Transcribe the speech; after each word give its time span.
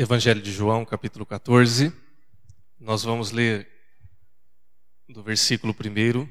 Evangelho 0.00 0.40
de 0.40 0.52
João, 0.52 0.84
capítulo 0.84 1.26
14. 1.26 1.92
Nós 2.78 3.02
vamos 3.02 3.32
ler 3.32 3.68
do 5.08 5.24
versículo 5.24 5.74
1 5.74 6.28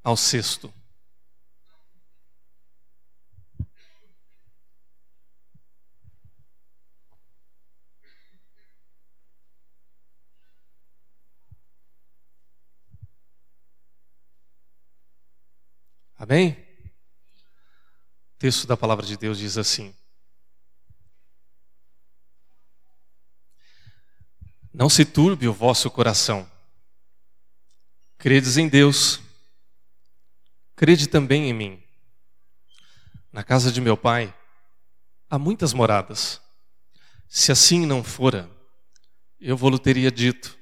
ao 0.00 0.16
6. 0.16 0.60
Amém? 16.16 16.52
O 16.52 18.38
texto 18.38 18.68
da 18.68 18.76
palavra 18.76 19.04
de 19.04 19.16
Deus 19.16 19.36
diz 19.36 19.58
assim: 19.58 19.92
Não 24.74 24.88
se 24.88 25.04
turbe 25.04 25.46
o 25.46 25.52
vosso 25.52 25.88
coração. 25.88 26.50
Credes 28.18 28.56
em 28.56 28.68
Deus, 28.68 29.20
crede 30.74 31.06
também 31.06 31.48
em 31.48 31.52
mim. 31.52 31.82
Na 33.30 33.44
casa 33.44 33.70
de 33.70 33.80
meu 33.80 33.96
pai 33.96 34.34
há 35.30 35.38
muitas 35.38 35.72
moradas. 35.72 36.40
Se 37.28 37.52
assim 37.52 37.86
não 37.86 38.02
fora, 38.02 38.50
eu 39.38 39.56
vou-lhe 39.56 39.78
teria 39.78 40.10
dito, 40.10 40.58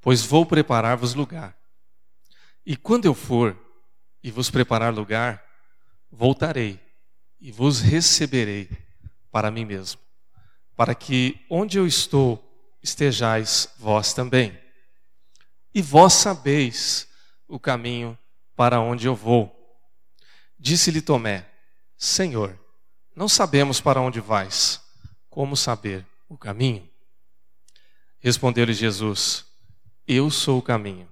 pois 0.00 0.22
vou 0.22 0.44
preparar-vos 0.44 1.14
lugar. 1.14 1.56
E 2.66 2.76
quando 2.76 3.04
eu 3.04 3.14
for 3.14 3.56
e 4.20 4.32
vos 4.32 4.50
preparar 4.50 4.92
lugar, 4.92 5.44
voltarei 6.10 6.80
e 7.40 7.52
vos 7.52 7.80
receberei 7.80 8.68
para 9.30 9.48
mim 9.48 9.64
mesmo, 9.64 10.00
para 10.74 10.92
que 10.92 11.44
onde 11.48 11.78
eu 11.78 11.86
estou, 11.86 12.51
estejais 12.82 13.68
vós 13.78 14.12
também. 14.12 14.58
E 15.74 15.80
vós 15.80 16.14
sabeis 16.14 17.08
o 17.46 17.58
caminho 17.58 18.18
para 18.56 18.80
onde 18.80 19.06
eu 19.06 19.14
vou. 19.14 19.50
Disse-lhe 20.58 21.00
Tomé: 21.00 21.48
Senhor, 21.96 22.58
não 23.14 23.28
sabemos 23.28 23.80
para 23.80 24.00
onde 24.00 24.20
vais. 24.20 24.80
Como 25.30 25.56
saber 25.56 26.06
o 26.28 26.36
caminho? 26.36 26.88
Respondeu-lhe 28.18 28.74
Jesus: 28.74 29.46
Eu 30.06 30.30
sou 30.30 30.58
o 30.58 30.62
caminho, 30.62 31.08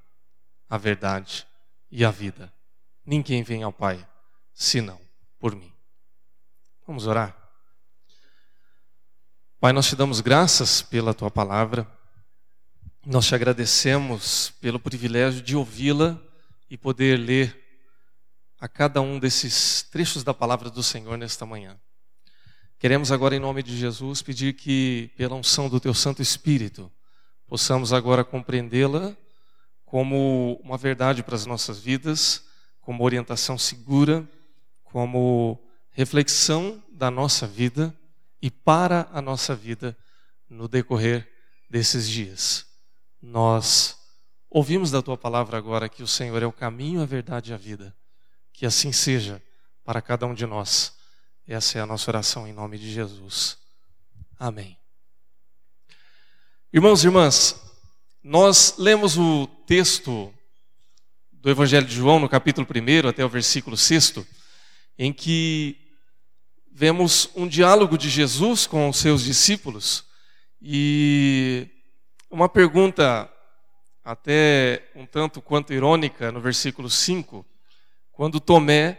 a 0.69 0.77
verdade 0.77 1.47
e 1.91 2.05
a 2.05 2.11
vida. 2.11 2.53
Ninguém 3.05 3.43
vem 3.43 3.63
ao 3.63 3.73
Pai 3.73 4.07
senão 4.53 5.01
por 5.39 5.57
mim. 5.57 5.73
Vamos 6.87 7.07
orar? 7.07 7.40
Pai, 9.61 9.75
nós 9.75 9.89
te 9.89 9.95
damos 9.95 10.23
graças 10.23 10.81
pela 10.81 11.13
tua 11.13 11.31
palavra, 11.31 11.87
nós 13.05 13.27
te 13.27 13.35
agradecemos 13.35 14.55
pelo 14.59 14.81
privilégio 14.81 15.43
de 15.43 15.55
ouvi-la 15.55 16.19
e 16.71 16.79
poder 16.79 17.19
ler 17.19 17.55
a 18.59 18.67
cada 18.67 19.03
um 19.03 19.19
desses 19.19 19.83
trechos 19.83 20.25
da 20.25 20.33
palavra 20.33 20.71
do 20.71 20.83
Senhor 20.83 21.19
nesta 21.19 21.45
manhã. 21.45 21.79
Queremos 22.79 23.13
agora, 23.13 23.37
em 23.37 23.39
nome 23.39 23.63
de 23.63 23.77
Jesus, 23.77 24.23
pedir 24.23 24.55
que, 24.55 25.11
pela 25.15 25.37
unção 25.37 25.69
do 25.69 25.79
teu 25.79 25.93
Santo 25.93 26.23
Espírito, 26.23 26.91
possamos 27.47 27.93
agora 27.93 28.25
compreendê-la 28.25 29.15
como 29.85 30.59
uma 30.65 30.79
verdade 30.79 31.23
para 31.23 31.35
as 31.35 31.45
nossas 31.45 31.79
vidas, 31.79 32.47
como 32.81 33.05
orientação 33.05 33.59
segura, 33.59 34.27
como 34.85 35.63
reflexão 35.91 36.83
da 36.91 37.11
nossa 37.11 37.47
vida 37.47 37.95
e 38.43 38.51
para 38.51 39.09
a 39.13 39.21
nossa 39.21 39.55
vida 39.55 39.97
no 40.49 40.67
decorrer 40.67 41.29
desses 41.69 42.09
dias. 42.09 42.67
Nós 43.21 43.97
ouvimos 44.49 44.91
da 44.91 45.03
tua 45.03 45.17
palavra 45.17 45.59
agora 45.59 45.89
que 45.89 46.03
o 46.03 46.09
Senhor 46.09 46.43
é 46.43 46.47
o 46.47 46.53
caminho, 46.53 47.03
a 47.03 47.07
verdade 47.07 47.51
e 47.51 47.55
a 47.55 47.57
vida. 47.57 47.95
Que 48.53 48.67
assim 48.67 48.93
seja 48.93 49.43
para 49.85 50.03
cada 50.03 50.27
um 50.27 50.35
de 50.35 50.47
nós. 50.47 50.97
Essa 51.47 51.79
é 51.79 51.81
a 51.81 51.87
nossa 51.87 52.11
oração 52.11 52.47
em 52.47 52.53
nome 52.53 52.79
de 52.79 52.91
Jesus. 52.91 53.59
Amém. 54.39 54.79
Irmãos 56.73 57.03
e 57.03 57.07
irmãs, 57.09 57.61
nós 58.23 58.77
lemos 58.79 59.19
o 59.19 59.47
texto 59.67 60.33
do 61.33 61.51
Evangelho 61.51 61.87
de 61.87 61.95
João, 61.95 62.21
no 62.21 62.29
capítulo 62.29 62.67
1 62.67 63.09
até 63.09 63.25
o 63.25 63.29
versículo 63.29 63.77
6, 63.77 64.15
em 64.99 65.13
que 65.13 65.90
vemos 66.81 67.29
um 67.37 67.47
diálogo 67.47 67.99
de 67.99 68.09
Jesus 68.09 68.67
com 68.67 68.89
os 68.89 68.97
seus 68.97 69.23
discípulos 69.23 70.03
e 70.63 71.69
uma 72.31 72.49
pergunta 72.49 73.31
até 74.03 74.89
um 74.97 75.05
tanto 75.05 75.43
quanto 75.43 75.75
irônica 75.75 76.33
no 76.33 76.41
versículo 76.41 76.89
5, 76.89 77.45
quando 78.11 78.41
Tomé 78.41 78.99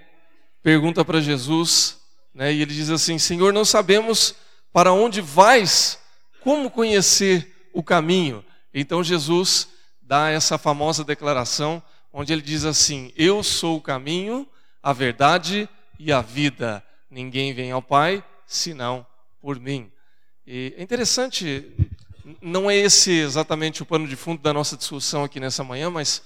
pergunta 0.61 1.03
para 1.03 1.19
Jesus, 1.19 1.99
né, 2.35 2.53
e 2.53 2.61
ele 2.61 2.71
diz 2.71 2.91
assim: 2.91 3.17
Senhor, 3.17 3.51
não 3.51 3.65
sabemos 3.65 4.35
para 4.71 4.93
onde 4.93 5.19
vais, 5.19 5.97
como 6.41 6.69
conhecer 6.69 7.71
o 7.73 7.81
caminho? 7.81 8.45
Então 8.71 9.03
Jesus 9.03 9.67
dá 9.99 10.29
essa 10.29 10.55
famosa 10.55 11.03
declaração, 11.03 11.81
onde 12.13 12.31
ele 12.31 12.43
diz 12.43 12.63
assim: 12.63 13.11
Eu 13.17 13.41
sou 13.41 13.77
o 13.77 13.81
caminho, 13.81 14.47
a 14.83 14.93
verdade 14.93 15.67
e 15.97 16.11
a 16.11 16.21
vida 16.21 16.83
ninguém 17.11 17.53
vem 17.53 17.71
ao 17.71 17.81
Pai 17.81 18.23
senão 18.47 19.05
por 19.39 19.59
mim. 19.59 19.91
E 20.47 20.73
é 20.77 20.81
interessante, 20.81 21.69
não 22.41 22.71
é 22.71 22.75
esse 22.75 23.11
exatamente 23.11 23.83
o 23.83 23.85
pano 23.85 24.07
de 24.07 24.15
fundo 24.15 24.41
da 24.41 24.53
nossa 24.53 24.77
discussão 24.77 25.23
aqui 25.23 25.39
nessa 25.39 25.63
manhã, 25.63 25.89
mas 25.89 26.23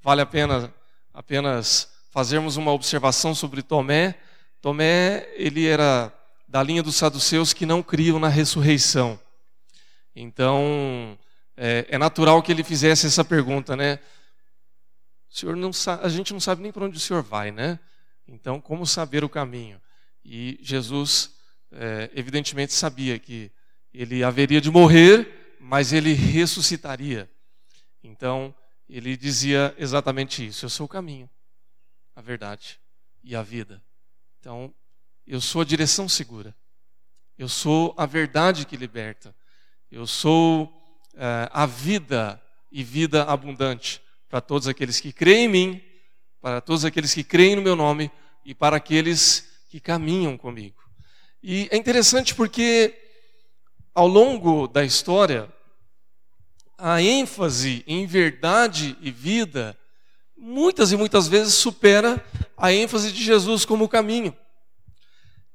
vale 0.00 0.20
a 0.20 0.26
pena 0.26 0.72
apenas 1.12 1.92
fazermos 2.10 2.56
uma 2.56 2.72
observação 2.72 3.34
sobre 3.34 3.62
Tomé. 3.62 4.14
Tomé, 4.62 5.28
ele 5.34 5.66
era 5.66 6.12
da 6.46 6.62
linha 6.62 6.82
dos 6.82 6.96
saduceus 6.96 7.52
que 7.52 7.66
não 7.66 7.82
criam 7.82 8.18
na 8.18 8.28
ressurreição. 8.28 9.20
Então, 10.14 11.18
é, 11.56 11.86
é 11.90 11.98
natural 11.98 12.42
que 12.42 12.50
ele 12.50 12.64
fizesse 12.64 13.06
essa 13.06 13.24
pergunta, 13.24 13.76
né? 13.76 13.98
O 15.30 15.36
senhor 15.36 15.56
não 15.56 15.70
a 16.02 16.08
gente 16.08 16.32
não 16.32 16.40
sabe 16.40 16.62
nem 16.62 16.72
para 16.72 16.84
onde 16.84 16.96
o 16.96 17.00
senhor 17.00 17.22
vai, 17.22 17.50
né? 17.50 17.78
Então, 18.26 18.60
como 18.60 18.86
saber 18.86 19.22
o 19.22 19.28
caminho? 19.28 19.80
E 20.30 20.58
Jesus, 20.60 21.34
é, 21.72 22.10
evidentemente, 22.14 22.74
sabia 22.74 23.18
que 23.18 23.50
ele 23.94 24.22
haveria 24.22 24.60
de 24.60 24.70
morrer, 24.70 25.56
mas 25.58 25.90
ele 25.90 26.12
ressuscitaria. 26.12 27.30
Então, 28.04 28.54
ele 28.86 29.16
dizia 29.16 29.74
exatamente 29.78 30.46
isso: 30.46 30.66
Eu 30.66 30.68
sou 30.68 30.84
o 30.84 30.88
caminho, 30.88 31.30
a 32.14 32.20
verdade 32.20 32.78
e 33.24 33.34
a 33.34 33.42
vida. 33.42 33.82
Então, 34.38 34.74
eu 35.26 35.40
sou 35.40 35.62
a 35.62 35.64
direção 35.64 36.06
segura. 36.06 36.54
Eu 37.38 37.48
sou 37.48 37.94
a 37.96 38.04
verdade 38.04 38.66
que 38.66 38.76
liberta. 38.76 39.34
Eu 39.90 40.06
sou 40.06 40.70
é, 41.14 41.48
a 41.50 41.64
vida 41.64 42.38
e 42.70 42.84
vida 42.84 43.22
abundante 43.22 44.02
para 44.28 44.42
todos 44.42 44.68
aqueles 44.68 45.00
que 45.00 45.10
creem 45.10 45.46
em 45.46 45.48
mim, 45.48 45.82
para 46.38 46.60
todos 46.60 46.84
aqueles 46.84 47.14
que 47.14 47.24
creem 47.24 47.56
no 47.56 47.62
meu 47.62 47.74
nome 47.74 48.10
e 48.44 48.54
para 48.54 48.76
aqueles 48.76 49.47
que 49.68 49.80
caminham 49.80 50.36
comigo. 50.36 50.82
E 51.42 51.68
é 51.70 51.76
interessante 51.76 52.34
porque 52.34 52.94
ao 53.94 54.06
longo 54.06 54.66
da 54.66 54.84
história, 54.84 55.52
a 56.76 57.02
ênfase 57.02 57.82
em 57.86 58.06
verdade 58.06 58.96
e 59.00 59.10
vida 59.10 59.76
muitas 60.36 60.92
e 60.92 60.96
muitas 60.96 61.26
vezes 61.26 61.54
supera 61.54 62.24
a 62.56 62.72
ênfase 62.72 63.10
de 63.10 63.22
Jesus 63.22 63.64
como 63.64 63.88
caminho. 63.88 64.34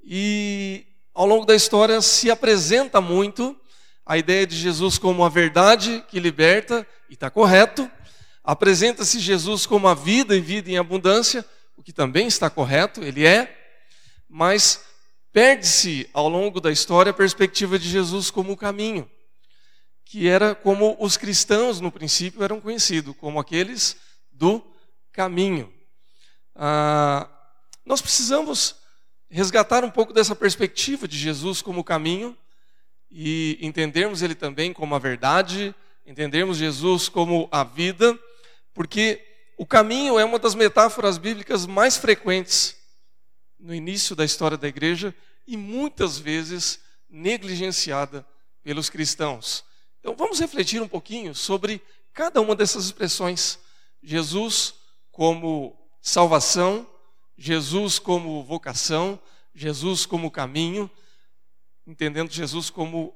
E 0.03 0.85
ao 1.13 1.25
longo 1.25 1.45
da 1.45 1.55
história 1.55 2.01
se 2.01 2.29
apresenta 2.29 2.99
muito 2.99 3.57
a 4.05 4.17
ideia 4.17 4.45
de 4.45 4.57
Jesus 4.57 4.97
como 4.97 5.23
a 5.23 5.29
verdade 5.29 6.03
que 6.09 6.19
liberta, 6.19 6.85
e 7.09 7.13
está 7.13 7.29
correto. 7.29 7.89
Apresenta-se 8.43 9.19
Jesus 9.19 9.65
como 9.65 9.87
a 9.87 9.93
vida 9.93 10.35
e 10.35 10.41
vida 10.41 10.69
em 10.69 10.77
abundância, 10.77 11.45
o 11.77 11.81
que 11.81 11.93
também 11.93 12.27
está 12.27 12.49
correto, 12.49 13.01
ele 13.01 13.25
é 13.25 13.62
mas 14.35 14.83
perde-se 15.31 16.09
ao 16.11 16.27
longo 16.27 16.59
da 16.59 16.71
história 16.71 17.11
a 17.11 17.13
perspectiva 17.13 17.77
de 17.77 17.87
Jesus 17.87 18.31
como 18.31 18.53
o 18.53 18.57
caminho, 18.57 19.07
que 20.03 20.27
era 20.27 20.55
como 20.55 20.97
os 20.99 21.17
cristãos 21.17 21.79
no 21.79 21.91
princípio 21.91 22.43
eram 22.43 22.59
conhecidos, 22.59 23.15
como 23.19 23.39
aqueles 23.39 23.95
do 24.31 24.59
caminho. 25.11 25.71
Ah, 26.55 27.29
nós 27.85 28.01
precisamos 28.01 28.75
resgatar 29.29 29.83
um 29.83 29.91
pouco 29.91 30.11
dessa 30.11 30.35
perspectiva 30.35 31.07
de 31.07 31.15
Jesus 31.15 31.61
como 31.61 31.81
o 31.81 31.83
caminho 31.83 32.35
e 33.11 33.59
entendermos 33.61 34.23
ele 34.23 34.33
também 34.33 34.73
como 34.73 34.95
a 34.95 34.99
verdade, 34.99 35.75
entendermos 36.07 36.57
Jesus 36.57 37.07
como 37.07 37.47
a 37.51 37.63
vida, 37.63 38.17
porque 38.73 39.23
o 39.59 39.65
caminho 39.65 40.17
é 40.17 40.25
uma 40.25 40.39
das 40.39 40.55
metáforas 40.55 41.19
bíblicas 41.19 41.67
mais 41.67 41.97
frequentes 41.97 42.81
no 43.63 43.73
início 43.73 44.13
da 44.13 44.25
história 44.25 44.57
da 44.57 44.67
igreja 44.67 45.15
e 45.47 45.55
muitas 45.55 46.19
vezes 46.19 46.81
negligenciada 47.09 48.27
pelos 48.61 48.89
cristãos. 48.89 49.63
Então 50.01 50.13
vamos 50.15 50.39
refletir 50.39 50.81
um 50.81 50.87
pouquinho 50.87 51.33
sobre 51.33 51.81
cada 52.13 52.41
uma 52.41 52.55
dessas 52.57 52.83
expressões. 52.85 53.57
Jesus 54.01 54.75
como 55.11 55.79
salvação, 56.01 56.85
Jesus 57.37 57.99
como 57.99 58.43
vocação, 58.43 59.17
Jesus 59.55 60.05
como 60.05 60.29
caminho, 60.29 60.91
entendendo 61.87 62.31
Jesus 62.31 62.69
como 62.69 63.15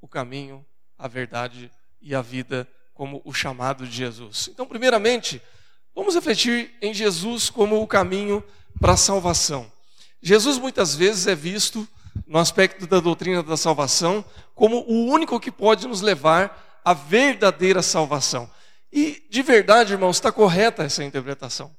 o 0.00 0.06
caminho, 0.06 0.64
a 0.96 1.08
verdade 1.08 1.72
e 2.00 2.14
a 2.14 2.22
vida, 2.22 2.70
como 2.94 3.20
o 3.24 3.32
chamado 3.32 3.84
de 3.84 3.96
Jesus. 3.96 4.48
Então, 4.48 4.64
primeiramente, 4.64 5.42
vamos 5.92 6.14
refletir 6.14 6.76
em 6.80 6.94
Jesus 6.94 7.50
como 7.50 7.82
o 7.82 7.86
caminho 7.86 8.44
para 8.80 8.92
a 8.92 8.96
salvação. 8.96 9.70
Jesus 10.20 10.58
muitas 10.58 10.94
vezes 10.94 11.26
é 11.26 11.34
visto 11.34 11.86
no 12.26 12.38
aspecto 12.38 12.86
da 12.86 13.00
doutrina 13.00 13.42
da 13.42 13.56
salvação 13.56 14.24
como 14.54 14.84
o 14.88 15.06
único 15.06 15.38
que 15.38 15.50
pode 15.50 15.86
nos 15.86 16.00
levar 16.00 16.80
à 16.84 16.92
verdadeira 16.92 17.82
salvação. 17.82 18.50
E 18.92 19.22
de 19.30 19.42
verdade, 19.42 19.92
irmãos, 19.92 20.16
está 20.16 20.32
correta 20.32 20.82
essa 20.82 21.04
interpretação. 21.04 21.70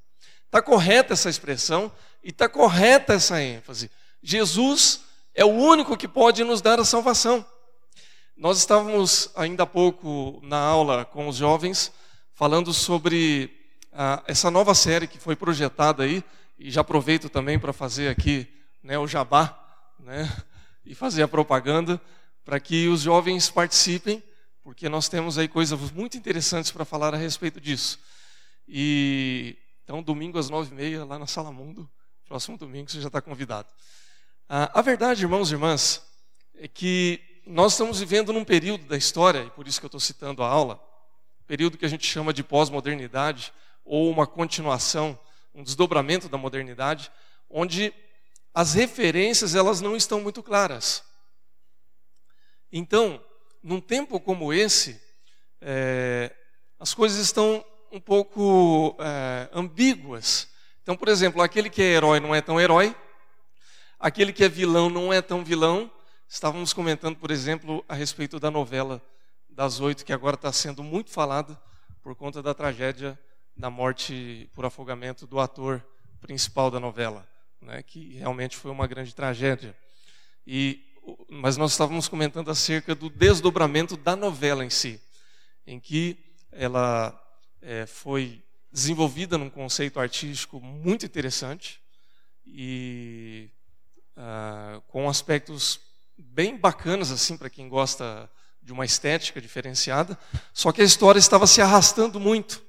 Está 0.46 0.62
correta 0.62 1.14
essa 1.14 1.30
expressão 1.30 1.92
e 2.24 2.30
está 2.30 2.48
correta 2.48 3.14
essa 3.14 3.42
ênfase. 3.42 3.90
Jesus 4.22 5.02
é 5.34 5.46
o 5.46 5.50
único 5.50 5.98
que 5.98 6.08
pode 6.08 6.44
nos 6.44 6.62
dar 6.62 6.80
a 6.80 6.86
salvação. 6.86 7.46
Nós 8.36 8.58
estávamos 8.58 9.30
ainda 9.36 9.64
há 9.64 9.68
pouco 9.68 10.40
na 10.44 10.58
aula 10.58 11.06
com 11.06 11.28
os 11.28 11.36
jovens 11.36 11.92
falando 12.34 12.74
sobre 12.74 13.54
ah, 13.92 14.24
essa 14.26 14.50
nova 14.50 14.74
série 14.74 15.08
que 15.08 15.20
foi 15.20 15.36
projetada 15.36 16.04
aí, 16.04 16.24
e 16.60 16.70
já 16.70 16.82
aproveito 16.82 17.30
também 17.30 17.58
para 17.58 17.72
fazer 17.72 18.10
aqui 18.10 18.46
né, 18.84 19.00
o 19.00 19.08
jabá 19.08 19.58
né, 19.98 20.30
e 20.86 20.94
fazer 20.94 21.24
a 21.24 21.28
propaganda 21.28 22.00
para 22.44 22.60
que 22.60 22.90
os 22.90 23.02
jovens 23.02 23.50
participem, 23.50 24.22
porque 24.62 24.90
nós 24.90 25.08
temos 25.08 25.38
aí 25.38 25.48
coisas 25.48 25.92
muito 25.92 26.18
interessantes 26.18 26.70
para 26.70 26.84
falar 26.84 27.14
a 27.14 27.18
respeito 27.18 27.62
disso. 27.62 27.98
E 28.68 29.58
então, 29.84 30.04
domingo 30.04 30.38
às 30.38 30.50
nove 30.50 30.72
e 30.72 30.76
meia, 30.76 31.06
lá 31.06 31.18
na 31.18 31.26
Sala 31.26 31.52
Mundo, 31.52 31.90
próximo 32.28 32.58
domingo 32.58 32.92
você 32.92 33.00
já 33.00 33.08
está 33.08 33.22
convidado. 33.22 33.68
Ah, 34.48 34.70
a 34.80 34.82
verdade, 34.82 35.24
irmãos 35.24 35.50
e 35.50 35.54
irmãs, 35.54 36.04
é 36.56 36.68
que 36.68 37.22
nós 37.46 37.72
estamos 37.72 38.00
vivendo 38.00 38.34
num 38.34 38.44
período 38.44 38.86
da 38.86 38.98
história, 38.98 39.46
e 39.46 39.50
por 39.52 39.68
isso 39.68 39.80
que 39.80 39.86
eu 39.86 39.88
estou 39.88 40.00
citando 40.00 40.44
a 40.44 40.48
aula, 40.48 40.80
período 41.48 41.78
que 41.78 41.86
a 41.86 41.90
gente 41.90 42.06
chama 42.06 42.34
de 42.34 42.44
pós-modernidade, 42.44 43.52
ou 43.84 44.12
uma 44.12 44.28
continuação 44.28 45.18
um 45.54 45.64
desdobramento 45.64 46.30
da 46.30 46.38
modernidade, 46.38 47.12
onde 47.50 47.94
as 48.54 48.74
referências 48.74 49.56
elas 49.56 49.82
não 49.82 49.96
estão 49.96 50.22
muito 50.22 50.44
claras. 50.44 51.04
Então, 52.72 53.24
num 53.64 53.82
tempo 53.82 54.20
como 54.20 54.54
esse, 54.54 55.02
é, 55.62 56.34
as 56.80 56.94
coisas 56.94 57.20
estão 57.20 57.66
um 57.92 58.00
pouco 58.00 58.96
é, 59.00 59.50
ambíguas. 59.52 60.48
Então, 60.82 60.96
por 60.96 61.08
exemplo, 61.08 61.42
aquele 61.42 61.70
que 61.70 61.82
é 61.82 61.86
herói 61.86 62.20
não 62.20 62.34
é 62.34 62.42
tão 62.42 62.60
herói, 62.60 62.96
aquele 64.00 64.32
que 64.32 64.44
é 64.44 64.50
vilão 64.50 64.90
não 64.90 65.12
é 65.12 65.22
tão 65.22 65.44
vilão. 65.44 65.92
Estávamos 66.28 66.74
comentando, 66.74 67.18
por 67.18 67.32
exemplo, 67.32 67.84
a 67.88 67.96
respeito 67.96 68.40
da 68.40 68.52
novela 68.52 69.02
das 69.50 69.80
oito, 69.80 70.06
que 70.06 70.14
agora 70.14 70.36
está 70.36 70.54
sendo 70.54 70.84
muito 70.84 71.10
falada 71.10 71.60
por 72.02 72.16
conta 72.16 72.42
da 72.42 72.54
tragédia 72.54 73.20
da 73.60 73.70
morte 73.70 74.50
por 74.54 74.64
afogamento 74.64 75.28
do 75.28 75.38
ator 75.38 75.86
principal 76.22 76.72
da 76.72 76.80
novela, 76.80 77.28
né, 77.62 77.84
que 77.84 78.14
realmente 78.14 78.56
foi 78.56 78.72
uma 78.72 78.88
grande 78.88 79.14
tragédia. 79.14 79.76
E, 80.48 80.82
mas 81.30 81.58
nós 81.58 81.72
estávamos 81.72 82.08
comentando 82.08 82.50
acerca 82.50 82.96
do 82.96 83.10
desdobramento 83.10 83.98
da 83.98 84.16
novela 84.16 84.64
em 84.64 84.70
si, 84.70 85.02
em 85.68 85.78
que 85.78 86.18
ela 86.54 87.14
é, 87.62 87.86
foi 87.86 88.42
desenvolvida 88.72 89.38
num 89.38 89.50
conceito 89.50 90.00
artístico 90.00 90.62
muito 90.62 91.06
interessante 91.06 91.82
e 92.46 93.52
uh, 94.16 94.80
com 94.88 95.10
aspectos 95.10 95.82
bem 96.18 96.56
bacanas 96.56 97.12
assim 97.12 97.38
para 97.38 97.50
quem 97.50 97.68
gosta 97.68 98.32
de 98.62 98.72
uma 98.72 98.86
estética 98.86 99.42
diferenciada. 99.42 100.18
Só 100.54 100.72
que 100.72 100.82
a 100.82 100.86
história 100.86 101.20
estava 101.20 101.46
se 101.46 101.62
arrastando 101.62 102.20
muito 102.22 102.69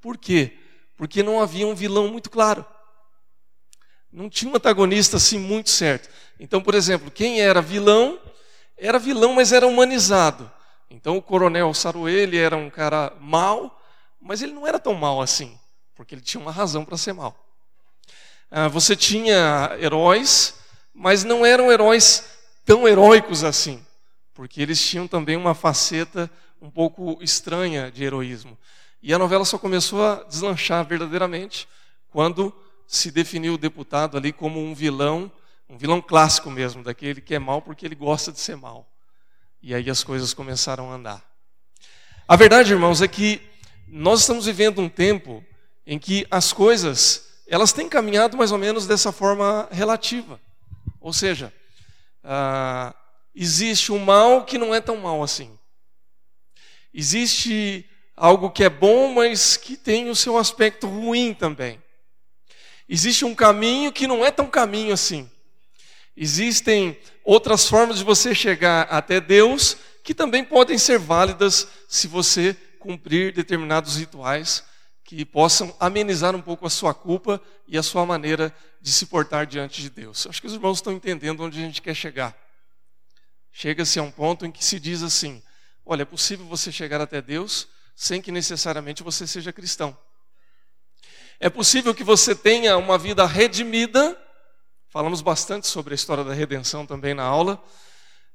por 0.00 0.16
quê? 0.16 0.58
Porque 0.96 1.22
não 1.22 1.40
havia 1.40 1.66
um 1.66 1.74
vilão 1.74 2.08
muito 2.08 2.30
claro. 2.30 2.64
Não 4.10 4.28
tinha 4.28 4.50
um 4.50 4.56
antagonista 4.56 5.16
assim 5.16 5.38
muito 5.38 5.70
certo. 5.70 6.08
Então, 6.40 6.62
por 6.62 6.74
exemplo, 6.74 7.10
quem 7.10 7.40
era 7.40 7.60
vilão, 7.60 8.18
era 8.76 8.98
vilão, 8.98 9.34
mas 9.34 9.52
era 9.52 9.66
humanizado. 9.66 10.50
Então, 10.90 11.16
o 11.16 11.22
coronel 11.22 11.72
Saruele 11.74 12.38
era 12.38 12.56
um 12.56 12.70
cara 12.70 13.12
mau, 13.20 13.80
mas 14.20 14.40
ele 14.40 14.52
não 14.52 14.66
era 14.66 14.78
tão 14.78 14.94
mau 14.94 15.20
assim, 15.20 15.58
porque 15.94 16.14
ele 16.14 16.22
tinha 16.22 16.40
uma 16.40 16.50
razão 16.50 16.84
para 16.84 16.96
ser 16.96 17.12
mau. 17.12 17.36
Ah, 18.50 18.68
você 18.68 18.96
tinha 18.96 19.76
heróis, 19.78 20.54
mas 20.94 21.22
não 21.22 21.44
eram 21.44 21.70
heróis 21.70 22.24
tão 22.64 22.88
heróicos 22.88 23.44
assim, 23.44 23.84
porque 24.32 24.62
eles 24.62 24.80
tinham 24.80 25.06
também 25.06 25.36
uma 25.36 25.54
faceta 25.54 26.30
um 26.60 26.70
pouco 26.70 27.18
estranha 27.22 27.90
de 27.90 28.04
heroísmo. 28.04 28.58
E 29.02 29.14
a 29.14 29.18
novela 29.18 29.44
só 29.44 29.58
começou 29.58 30.04
a 30.04 30.24
deslanchar 30.24 30.84
verdadeiramente 30.84 31.68
quando 32.10 32.52
se 32.86 33.10
definiu 33.10 33.54
o 33.54 33.58
deputado 33.58 34.16
ali 34.16 34.32
como 34.32 34.60
um 34.60 34.74
vilão, 34.74 35.30
um 35.68 35.76
vilão 35.76 36.00
clássico 36.00 36.50
mesmo, 36.50 36.82
daquele 36.82 37.20
que 37.20 37.34
é 37.34 37.38
mal 37.38 37.62
porque 37.62 37.86
ele 37.86 37.94
gosta 37.94 38.32
de 38.32 38.40
ser 38.40 38.56
mal. 38.56 38.90
E 39.62 39.74
aí 39.74 39.88
as 39.88 40.02
coisas 40.02 40.34
começaram 40.34 40.90
a 40.90 40.94
andar. 40.94 41.24
A 42.26 42.34
verdade, 42.34 42.72
irmãos, 42.72 43.00
é 43.00 43.08
que 43.08 43.40
nós 43.86 44.20
estamos 44.20 44.46
vivendo 44.46 44.80
um 44.80 44.88
tempo 44.88 45.44
em 45.86 45.98
que 45.98 46.26
as 46.30 46.52
coisas, 46.52 47.42
elas 47.46 47.72
têm 47.72 47.88
caminhado 47.88 48.36
mais 48.36 48.52
ou 48.52 48.58
menos 48.58 48.86
dessa 48.86 49.12
forma 49.12 49.68
relativa. 49.70 50.40
Ou 51.00 51.12
seja, 51.12 51.52
ah, 52.22 52.94
existe 53.34 53.92
um 53.92 53.98
mal 53.98 54.44
que 54.44 54.58
não 54.58 54.74
é 54.74 54.80
tão 54.80 54.96
mal 54.98 55.22
assim. 55.22 55.58
Existe 56.92 57.87
algo 58.18 58.50
que 58.50 58.64
é 58.64 58.68
bom, 58.68 59.14
mas 59.14 59.56
que 59.56 59.76
tem 59.76 60.10
o 60.10 60.16
seu 60.16 60.36
aspecto 60.36 60.86
ruim 60.86 61.34
também. 61.34 61.82
Existe 62.88 63.24
um 63.24 63.34
caminho 63.34 63.92
que 63.92 64.06
não 64.06 64.24
é 64.24 64.30
tão 64.30 64.46
caminho 64.46 64.92
assim. 64.92 65.30
Existem 66.16 66.98
outras 67.24 67.68
formas 67.68 67.98
de 67.98 68.04
você 68.04 68.34
chegar 68.34 68.82
até 68.90 69.20
Deus 69.20 69.76
que 70.02 70.14
também 70.14 70.42
podem 70.42 70.78
ser 70.78 70.98
válidas 70.98 71.68
se 71.86 72.08
você 72.08 72.56
cumprir 72.78 73.32
determinados 73.32 73.96
rituais 73.96 74.64
que 75.04 75.24
possam 75.24 75.74
amenizar 75.78 76.34
um 76.34 76.40
pouco 76.40 76.66
a 76.66 76.70
sua 76.70 76.94
culpa 76.94 77.40
e 77.66 77.78
a 77.78 77.82
sua 77.82 78.04
maneira 78.04 78.54
de 78.80 78.90
se 78.90 79.06
portar 79.06 79.46
diante 79.46 79.80
de 79.80 79.90
Deus. 79.90 80.26
Acho 80.26 80.40
que 80.40 80.46
os 80.46 80.54
irmãos 80.54 80.78
estão 80.78 80.92
entendendo 80.92 81.42
onde 81.42 81.58
a 81.58 81.62
gente 81.62 81.82
quer 81.82 81.94
chegar. 81.94 82.36
Chega-se 83.52 83.98
a 83.98 84.02
um 84.02 84.10
ponto 84.10 84.46
em 84.46 84.50
que 84.50 84.64
se 84.64 84.78
diz 84.78 85.02
assim: 85.02 85.42
olha, 85.84 86.02
é 86.02 86.04
possível 86.04 86.46
você 86.46 86.70
chegar 86.70 87.00
até 87.00 87.20
Deus 87.20 87.68
sem 87.98 88.22
que 88.22 88.30
necessariamente 88.30 89.02
você 89.02 89.26
seja 89.26 89.52
cristão. 89.52 89.98
É 91.40 91.50
possível 91.50 91.92
que 91.92 92.04
você 92.04 92.32
tenha 92.32 92.76
uma 92.76 92.96
vida 92.96 93.26
redimida, 93.26 94.16
falamos 94.88 95.20
bastante 95.20 95.66
sobre 95.66 95.94
a 95.94 95.96
história 95.96 96.22
da 96.22 96.32
redenção 96.32 96.86
também 96.86 97.12
na 97.12 97.24
aula, 97.24 97.60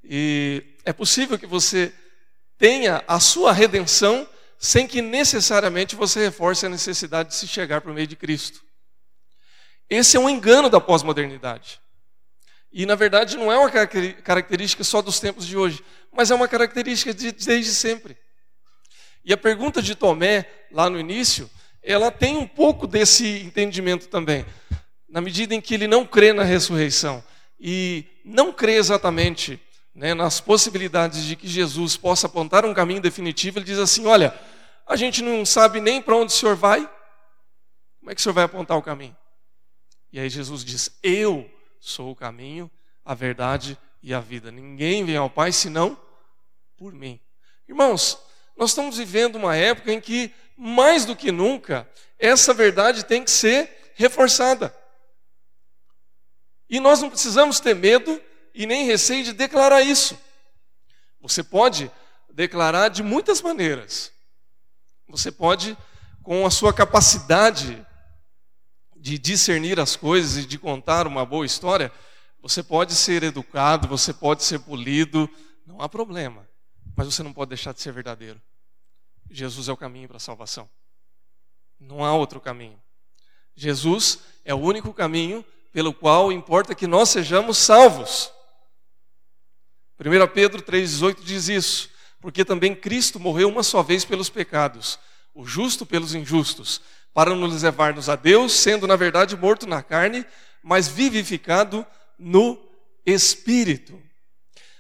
e 0.03 0.75
é 0.83 0.91
possível 0.91 1.39
que 1.39 1.45
você 1.45 1.93
tenha 2.57 3.05
a 3.07 3.21
sua 3.21 3.53
redenção 3.53 4.27
sem 4.59 4.85
que 4.85 5.01
necessariamente 5.01 5.95
você 5.95 6.19
reforce 6.19 6.65
a 6.65 6.69
necessidade 6.69 7.29
de 7.29 7.35
se 7.35 7.47
chegar 7.47 7.79
por 7.79 7.93
meio 7.93 8.07
de 8.07 8.17
Cristo. 8.17 8.61
Esse 9.89 10.17
é 10.17 10.19
um 10.19 10.29
engano 10.29 10.69
da 10.69 10.81
pós-modernidade. 10.81 11.79
E 12.69 12.85
na 12.85 12.95
verdade 12.95 13.37
não 13.37 13.49
é 13.49 13.57
uma 13.57 13.69
característica 13.69 14.83
só 14.83 15.01
dos 15.01 15.21
tempos 15.21 15.47
de 15.47 15.55
hoje, 15.55 15.81
mas 16.11 16.31
é 16.31 16.35
uma 16.35 16.49
característica 16.49 17.13
de, 17.13 17.31
desde 17.31 17.73
sempre. 17.73 18.17
E 19.23 19.31
a 19.31 19.37
pergunta 19.37 19.81
de 19.81 19.95
Tomé, 19.95 20.45
lá 20.71 20.89
no 20.89 20.99
início, 20.99 21.49
ela 21.81 22.11
tem 22.11 22.37
um 22.37 22.47
pouco 22.47 22.85
desse 22.87 23.43
entendimento 23.43 24.07
também. 24.07 24.45
Na 25.07 25.21
medida 25.21 25.53
em 25.53 25.61
que 25.61 25.73
ele 25.73 25.87
não 25.87 26.05
crê 26.05 26.33
na 26.33 26.43
ressurreição 26.43 27.23
e 27.59 28.05
não 28.25 28.51
crê 28.51 28.75
exatamente 28.75 29.59
né, 29.93 30.13
nas 30.13 30.41
possibilidades 30.41 31.23
de 31.23 31.35
que 31.35 31.47
Jesus 31.47 31.95
possa 31.95 32.27
apontar 32.27 32.65
um 32.65 32.73
caminho 32.73 33.01
definitivo, 33.01 33.59
ele 33.59 33.65
diz 33.65 33.77
assim: 33.77 34.05
Olha, 34.05 34.37
a 34.87 34.95
gente 34.95 35.21
não 35.21 35.45
sabe 35.45 35.79
nem 35.79 36.01
para 36.01 36.15
onde 36.15 36.33
o 36.33 36.35
senhor 36.35 36.55
vai, 36.55 36.89
como 37.99 38.11
é 38.11 38.15
que 38.15 38.19
o 38.19 38.23
senhor 38.23 38.33
vai 38.33 38.43
apontar 38.43 38.77
o 38.77 38.81
caminho? 38.81 39.15
E 40.11 40.19
aí 40.19 40.29
Jesus 40.29 40.63
diz: 40.65 40.97
Eu 41.01 41.49
sou 41.79 42.11
o 42.11 42.15
caminho, 42.15 42.69
a 43.05 43.13
verdade 43.13 43.77
e 44.01 44.13
a 44.13 44.19
vida. 44.19 44.51
Ninguém 44.51 45.05
vem 45.05 45.15
ao 45.15 45.29
Pai 45.29 45.51
senão 45.51 45.97
por 46.75 46.93
mim. 46.93 47.19
Irmãos, 47.67 48.19
nós 48.55 48.71
estamos 48.71 48.97
vivendo 48.97 49.35
uma 49.35 49.55
época 49.55 49.91
em 49.91 49.99
que, 49.99 50.33
mais 50.57 51.05
do 51.05 51.15
que 51.15 51.31
nunca, 51.31 51.89
essa 52.19 52.53
verdade 52.53 53.05
tem 53.05 53.23
que 53.23 53.31
ser 53.31 53.93
reforçada. 53.95 54.75
E 56.69 56.79
nós 56.79 57.01
não 57.01 57.09
precisamos 57.09 57.59
ter 57.59 57.75
medo 57.75 58.21
e 58.53 58.65
nem 58.65 58.85
receie 58.85 59.23
de 59.23 59.33
declarar 59.33 59.81
isso. 59.81 60.17
Você 61.21 61.43
pode 61.43 61.91
declarar 62.31 62.89
de 62.89 63.03
muitas 63.03 63.41
maneiras. 63.41 64.11
Você 65.07 65.31
pode, 65.31 65.77
com 66.21 66.45
a 66.45 66.51
sua 66.51 66.73
capacidade 66.73 67.85
de 68.95 69.17
discernir 69.17 69.79
as 69.79 69.95
coisas 69.95 70.43
e 70.43 70.47
de 70.47 70.57
contar 70.57 71.05
uma 71.05 71.25
boa 71.25 71.45
história, 71.45 71.91
você 72.41 72.63
pode 72.63 72.95
ser 72.95 73.23
educado, 73.23 73.87
você 73.87 74.13
pode 74.13 74.43
ser 74.43 74.59
polido, 74.59 75.29
não 75.65 75.81
há 75.81 75.89
problema. 75.89 76.47
Mas 76.95 77.07
você 77.07 77.23
não 77.23 77.33
pode 77.33 77.49
deixar 77.49 77.73
de 77.73 77.81
ser 77.81 77.91
verdadeiro. 77.91 78.41
Jesus 79.29 79.67
é 79.67 79.71
o 79.71 79.77
caminho 79.77 80.07
para 80.07 80.17
a 80.17 80.19
salvação. 80.19 80.69
Não 81.79 82.03
há 82.05 82.13
outro 82.13 82.39
caminho. 82.39 82.79
Jesus 83.55 84.19
é 84.45 84.53
o 84.53 84.59
único 84.59 84.93
caminho 84.93 85.45
pelo 85.71 85.93
qual 85.93 86.31
importa 86.31 86.75
que 86.75 86.87
nós 86.87 87.09
sejamos 87.09 87.57
salvos. 87.57 88.31
1 89.99 90.33
Pedro 90.33 90.61
3,18 90.61 91.23
diz 91.23 91.47
isso, 91.47 91.89
porque 92.19 92.45
também 92.45 92.75
Cristo 92.75 93.19
morreu 93.19 93.49
uma 93.49 93.63
só 93.63 93.81
vez 93.81 94.05
pelos 94.05 94.29
pecados, 94.29 94.99
o 95.33 95.45
justo 95.45 95.85
pelos 95.85 96.13
injustos, 96.13 96.81
para 97.13 97.35
nos 97.35 97.61
levar-nos 97.61 98.09
a 98.09 98.15
Deus, 98.15 98.53
sendo 98.53 98.87
na 98.87 98.95
verdade 98.95 99.35
morto 99.35 99.67
na 99.67 99.81
carne, 99.83 100.25
mas 100.61 100.87
vivificado 100.87 101.85
no 102.17 102.59
Espírito. 103.05 104.01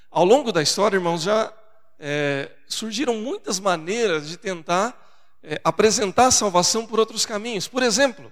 Ao 0.09 0.25
longo 0.25 0.51
da 0.51 0.61
história, 0.61 0.97
irmãos, 0.97 1.23
já 1.23 1.53
é, 1.99 2.51
surgiram 2.67 3.15
muitas 3.15 3.59
maneiras 3.59 4.27
de 4.27 4.37
tentar 4.37 4.99
é, 5.41 5.59
apresentar 5.63 6.27
a 6.27 6.31
salvação 6.31 6.85
por 6.85 6.99
outros 6.99 7.25
caminhos. 7.25 7.67
Por 7.67 7.83
exemplo, 7.83 8.31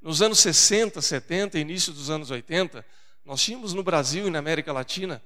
nos 0.00 0.22
anos 0.22 0.38
60, 0.40 1.00
70, 1.00 1.58
início 1.58 1.92
dos 1.92 2.10
anos 2.10 2.30
80, 2.30 2.84
nós 3.24 3.42
tínhamos 3.42 3.74
no 3.74 3.82
Brasil 3.82 4.26
e 4.26 4.30
na 4.30 4.38
América 4.38 4.72
Latina 4.72 5.22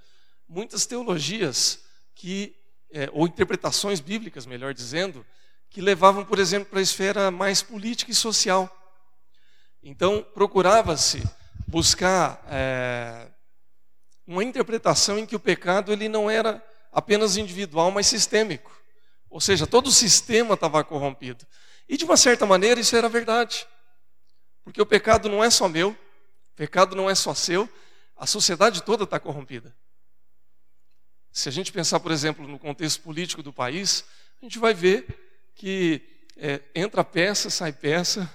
muitas 0.49 0.87
teologias 0.87 1.81
que, 2.15 2.55
é, 2.93 3.09
ou 3.13 3.27
interpretações 3.27 4.01
bíblicas, 4.01 4.47
melhor 4.47 4.75
dizendo, 4.75 5.25
que 5.71 5.81
levavam, 5.81 6.25
por 6.25 6.39
exemplo, 6.39 6.71
para 6.71 6.79
a 6.79 6.83
esfera 6.83 7.31
mais 7.31 7.63
política 7.63 8.11
e 8.11 8.15
social. 8.15 8.71
Então, 9.83 10.25
procurava-se 10.35 11.23
buscar 11.67 12.45
é, 12.49 13.27
uma 14.27 14.45
interpretação 14.45 15.19
em 15.19 15.27
que 15.27 15.37
o 15.37 15.41
pecado 15.41 15.93
ele 15.93 16.09
não 16.09 16.31
era 16.31 16.65
apenas 16.95 17.37
individual, 17.37 17.91
mas 17.91 18.07
sistêmico. 18.07 18.73
Ou 19.29 19.41
seja, 19.41 19.67
todo 19.67 19.89
o 19.89 19.93
sistema 19.93 20.55
estava 20.55 20.85
corrompido. 20.85 21.45
E 21.89 21.97
de 21.97 22.05
uma 22.05 22.17
certa 22.17 22.47
maneira 22.47 22.81
isso 22.81 22.95
era 22.95 23.09
verdade. 23.09 23.67
Porque 24.63 24.81
o 24.81 24.87
pecado 24.87 25.29
não 25.29 25.43
é 25.43 25.51
só 25.51 25.69
meu, 25.69 25.91
o 25.91 26.57
pecado 26.57 26.95
não 26.95 27.11
é 27.11 27.15
só 27.15 27.35
seu, 27.35 27.69
a 28.17 28.27
sociedade 28.27 28.83
toda 28.83 29.03
está 29.03 29.19
corrompida. 29.19 29.77
Se 31.33 31.49
a 31.49 31.53
gente 31.53 31.73
pensar, 31.73 31.99
por 31.99 32.13
exemplo, 32.13 32.47
no 32.47 32.61
contexto 32.61 33.03
político 33.03 33.43
do 33.43 33.53
país, 33.53 34.05
a 34.41 34.45
gente 34.45 34.59
vai 34.61 34.73
ver 34.73 35.51
que 35.57 36.01
é, 36.37 36.63
entra 36.75 37.03
peça, 37.03 37.51
sai 37.51 37.73
peça, 37.73 38.33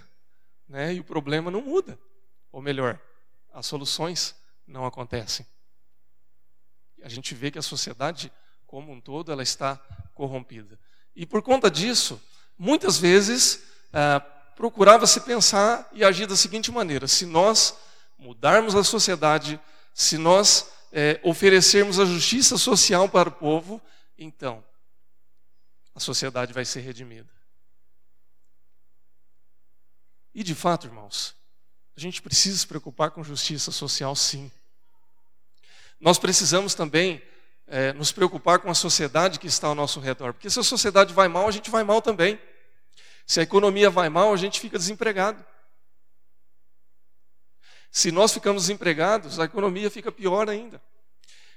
né, 0.68 0.94
e 0.94 1.00
o 1.00 1.04
problema 1.04 1.50
não 1.50 1.62
muda. 1.62 1.98
Ou 2.52 2.62
melhor, 2.62 3.00
as 3.54 3.66
soluções 3.66 4.36
não 4.68 4.86
acontecem. 4.86 5.46
A 7.02 7.08
gente 7.08 7.34
vê 7.34 7.50
que 7.50 7.58
a 7.58 7.62
sociedade 7.62 8.30
como 8.70 8.92
um 8.92 9.02
todo 9.02 9.32
ela 9.32 9.42
está 9.42 9.78
corrompida. 10.14 10.80
E 11.16 11.26
por 11.26 11.42
conta 11.42 11.72
disso, 11.72 12.22
muitas 12.56 13.00
vezes 13.00 13.64
ah, 13.92 14.20
procurava-se 14.56 15.22
pensar 15.22 15.90
e 15.92 16.04
agir 16.04 16.28
da 16.28 16.36
seguinte 16.36 16.72
maneira: 16.72 17.08
se 17.08 17.26
nós 17.26 17.76
mudarmos 18.16 18.76
a 18.76 18.84
sociedade, 18.84 19.60
se 19.92 20.20
nós 20.20 20.72
é, 20.92 21.20
oferecermos 21.24 22.00
a 22.00 22.06
justiça 22.06 22.60
social 22.60 23.10
para 23.10 23.30
o 23.30 23.32
povo, 23.32 23.82
então 24.16 24.64
a 25.96 26.00
sociedade 26.00 26.54
vai 26.54 26.64
ser 26.64 26.82
redimida. 26.82 27.30
E 30.34 30.44
de 30.44 30.54
fato, 30.54 30.86
irmãos, 30.86 31.36
a 31.98 32.00
gente 32.00 32.22
precisa 32.22 32.60
se 32.60 32.68
preocupar 32.68 33.10
com 33.10 33.24
justiça 33.24 33.72
social, 33.72 34.16
sim. 34.16 34.52
Nós 36.00 36.20
precisamos 36.20 36.76
também 36.76 37.20
é, 37.70 37.94
nos 37.94 38.12
preocupar 38.12 38.60
com 38.60 38.70
a 38.70 38.74
sociedade 38.74 39.40
que 39.40 39.48
está 39.48 39.68
ao 39.68 39.76
nosso 39.76 40.00
redor, 40.00 40.34
porque 40.34 40.50
se 40.50 40.60
a 40.60 40.64
sociedade 40.64 41.14
vai 41.14 41.28
mal, 41.28 41.48
a 41.48 41.52
gente 41.52 41.70
vai 41.70 41.84
mal 41.84 42.02
também. 42.02 42.40
Se 43.26 43.40
a 43.40 43.44
economia 43.44 43.90
vai 43.90 44.10
mal, 44.10 44.34
a 44.34 44.38
gente 44.38 44.60
fica 44.60 44.78
desempregado. 44.78 45.46
Se 47.92 48.12
nós 48.12 48.34
ficamos 48.34 48.64
desempregados, 48.64 49.40
a 49.40 49.46
economia 49.46 49.90
fica 49.90 50.12
pior 50.12 50.50
ainda. 50.50 50.82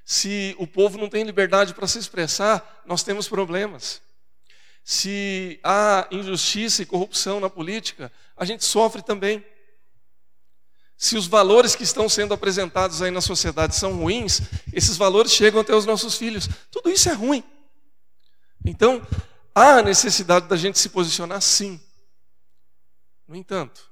Se 0.05 0.55
o 0.59 0.67
povo 0.67 0.99
não 0.99 1.09
tem 1.09 1.25
liberdade 1.25 1.75
para 1.75 1.87
se 1.87 1.99
expressar, 1.99 2.83
nós 2.85 3.03
temos 3.03 3.29
problemas. 3.29 4.03
Se 4.85 5.61
há 5.63 6.09
injustiça 6.11 6.83
e 6.83 6.87
corrupção 6.87 7.39
na 7.39 7.49
política, 7.49 8.11
a 8.37 8.45
gente 8.45 8.65
sofre 8.65 9.03
também. 9.03 9.45
Se 11.03 11.17
os 11.17 11.27
valores 11.27 11.75
que 11.75 11.83
estão 11.83 12.09
sendo 12.09 12.33
apresentados 12.33 13.03
aí 13.03 13.11
na 13.11 13.21
sociedade 13.21 13.75
são 13.75 13.97
ruins, 13.97 14.41
esses 14.73 14.97
valores 14.97 15.33
chegam 15.33 15.61
até 15.61 15.75
os 15.75 15.85
nossos 15.85 16.15
filhos. 16.15 16.49
Tudo 16.71 16.89
isso 16.89 17.09
é 17.09 17.13
ruim. 17.13 17.43
Então, 18.65 19.05
há 19.53 19.79
a 19.79 19.83
necessidade 19.83 20.47
da 20.47 20.55
gente 20.55 20.79
se 20.79 20.91
posicionar 20.91 21.43
sim. 21.43 21.81
No 23.27 23.35
entanto, 23.35 23.91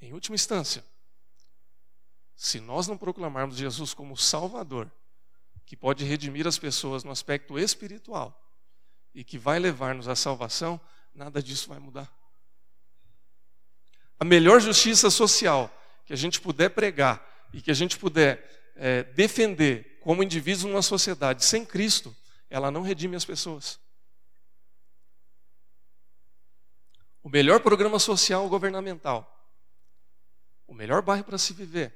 em 0.00 0.14
última 0.14 0.34
instância, 0.34 0.82
se 2.34 2.58
nós 2.58 2.88
não 2.88 2.96
proclamarmos 2.96 3.58
Jesus 3.58 3.92
como 3.92 4.16
Salvador, 4.16 4.90
que 5.66 5.76
pode 5.76 6.06
redimir 6.06 6.46
as 6.46 6.58
pessoas 6.58 7.04
no 7.04 7.10
aspecto 7.10 7.58
espiritual, 7.58 8.50
e 9.14 9.22
que 9.22 9.36
vai 9.36 9.58
levar-nos 9.58 10.08
à 10.08 10.16
salvação, 10.16 10.80
nada 11.14 11.42
disso 11.42 11.68
vai 11.68 11.78
mudar. 11.78 12.10
A 14.18 14.24
melhor 14.24 14.58
justiça 14.58 15.10
social 15.10 15.74
que 16.08 16.14
a 16.14 16.16
gente 16.16 16.40
puder 16.40 16.70
pregar 16.70 17.22
e 17.52 17.60
que 17.60 17.70
a 17.70 17.74
gente 17.74 17.98
puder 17.98 18.72
é, 18.76 19.02
defender 19.02 19.98
como 20.00 20.22
indivíduo 20.22 20.70
numa 20.70 20.80
sociedade 20.80 21.44
sem 21.44 21.66
Cristo, 21.66 22.16
ela 22.48 22.70
não 22.70 22.80
redime 22.80 23.14
as 23.14 23.26
pessoas. 23.26 23.78
O 27.22 27.28
melhor 27.28 27.60
programa 27.60 27.98
social 27.98 28.48
governamental, 28.48 29.46
o 30.66 30.72
melhor 30.72 31.02
bairro 31.02 31.24
para 31.24 31.36
se 31.36 31.52
viver, 31.52 31.94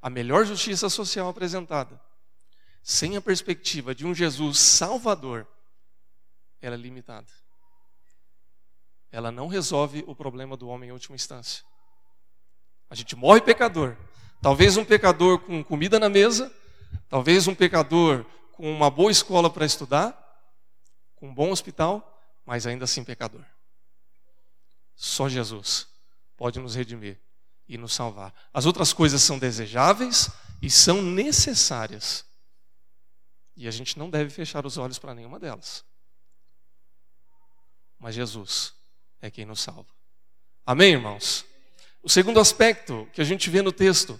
a 0.00 0.08
melhor 0.08 0.46
justiça 0.46 0.88
social 0.88 1.28
apresentada, 1.28 2.00
sem 2.84 3.16
a 3.16 3.20
perspectiva 3.20 3.96
de 3.96 4.06
um 4.06 4.14
Jesus 4.14 4.60
salvador, 4.60 5.44
ela 6.62 6.76
é 6.76 6.78
limitada. 6.78 7.26
Ela 9.10 9.32
não 9.32 9.48
resolve 9.48 10.04
o 10.06 10.14
problema 10.14 10.56
do 10.56 10.68
homem 10.68 10.90
em 10.90 10.92
última 10.92 11.16
instância. 11.16 11.64
A 12.90 12.94
gente 12.94 13.14
morre 13.16 13.40
pecador. 13.40 13.96
Talvez 14.40 14.76
um 14.76 14.84
pecador 14.84 15.38
com 15.40 15.62
comida 15.64 15.98
na 15.98 16.08
mesa, 16.08 16.52
talvez 17.08 17.46
um 17.46 17.54
pecador 17.54 18.24
com 18.52 18.70
uma 18.72 18.90
boa 18.90 19.10
escola 19.10 19.50
para 19.50 19.66
estudar, 19.66 20.16
com 21.16 21.28
um 21.28 21.34
bom 21.34 21.50
hospital, 21.50 22.20
mas 22.46 22.66
ainda 22.66 22.84
assim 22.84 23.02
pecador. 23.02 23.44
Só 24.94 25.28
Jesus 25.28 25.88
pode 26.36 26.58
nos 26.58 26.74
redimir 26.74 27.18
e 27.68 27.76
nos 27.76 27.92
salvar. 27.92 28.32
As 28.54 28.64
outras 28.64 28.92
coisas 28.92 29.22
são 29.22 29.38
desejáveis 29.38 30.30
e 30.62 30.70
são 30.70 31.02
necessárias. 31.02 32.24
E 33.56 33.66
a 33.66 33.70
gente 33.70 33.98
não 33.98 34.08
deve 34.08 34.30
fechar 34.30 34.64
os 34.64 34.78
olhos 34.78 34.98
para 34.98 35.14
nenhuma 35.14 35.38
delas 35.38 35.84
mas 37.98 38.14
Jesus 38.14 38.74
é 39.20 39.30
quem 39.30 39.44
nos 39.44 39.60
salva. 39.60 39.88
Amém, 40.64 40.92
irmãos? 40.92 41.44
O 42.02 42.08
segundo 42.08 42.40
aspecto 42.40 43.08
que 43.12 43.20
a 43.20 43.24
gente 43.24 43.50
vê 43.50 43.62
no 43.62 43.72
texto 43.72 44.18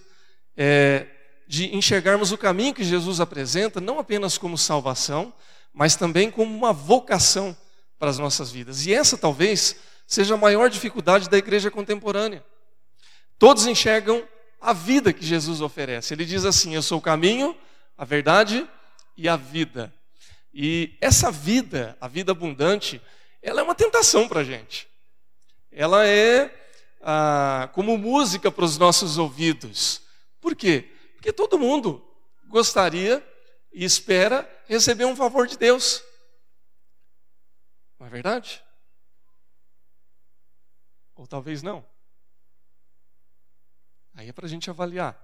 é 0.55 1.07
de 1.47 1.75
enxergarmos 1.75 2.31
o 2.31 2.37
caminho 2.37 2.75
que 2.75 2.83
Jesus 2.83 3.19
apresenta, 3.19 3.81
não 3.81 3.97
apenas 3.97 4.37
como 4.37 4.55
salvação, 4.55 5.33
mas 5.73 5.95
também 5.95 6.29
como 6.29 6.55
uma 6.55 6.71
vocação 6.71 7.57
para 7.97 8.09
as 8.09 8.19
nossas 8.19 8.51
vidas. 8.51 8.85
E 8.85 8.93
essa 8.93 9.17
talvez 9.17 9.77
seja 10.05 10.35
a 10.35 10.37
maior 10.37 10.69
dificuldade 10.69 11.27
da 11.27 11.37
igreja 11.37 11.71
contemporânea. 11.71 12.45
Todos 13.39 13.65
enxergam 13.65 14.23
a 14.61 14.73
vida 14.73 15.11
que 15.11 15.25
Jesus 15.25 15.61
oferece. 15.61 16.13
Ele 16.13 16.25
diz 16.25 16.45
assim: 16.45 16.75
Eu 16.75 16.83
sou 16.83 16.99
o 16.99 17.01
caminho, 17.01 17.57
a 17.97 18.05
verdade 18.05 18.67
e 19.17 19.27
a 19.27 19.35
vida. 19.35 19.93
E 20.53 20.97
essa 20.99 21.31
vida, 21.31 21.97
a 21.99 22.07
vida 22.07 22.31
abundante, 22.31 23.01
ela 23.41 23.61
é 23.61 23.63
uma 23.63 23.75
tentação 23.75 24.27
para 24.27 24.41
a 24.41 24.43
gente. 24.43 24.87
Ela 25.71 26.05
é 26.05 26.58
ah, 27.01 27.69
como 27.73 27.97
música 27.97 28.51
para 28.51 28.65
os 28.65 28.77
nossos 28.77 29.17
ouvidos. 29.17 30.01
Por 30.41 30.55
quê? 30.55 30.91
Porque 31.15 31.33
todo 31.33 31.59
mundo 31.59 32.05
gostaria 32.47 33.25
e 33.71 33.83
espera 33.83 34.49
receber 34.67 35.05
um 35.05 35.15
favor 35.15 35.47
de 35.47 35.57
Deus. 35.57 36.03
Não 37.99 38.07
é 38.07 38.09
verdade? 38.09 38.63
Ou 41.15 41.27
talvez 41.27 41.61
não. 41.61 41.85
Aí 44.15 44.29
é 44.29 44.33
para 44.33 44.45
a 44.45 44.49
gente 44.49 44.69
avaliar. 44.69 45.17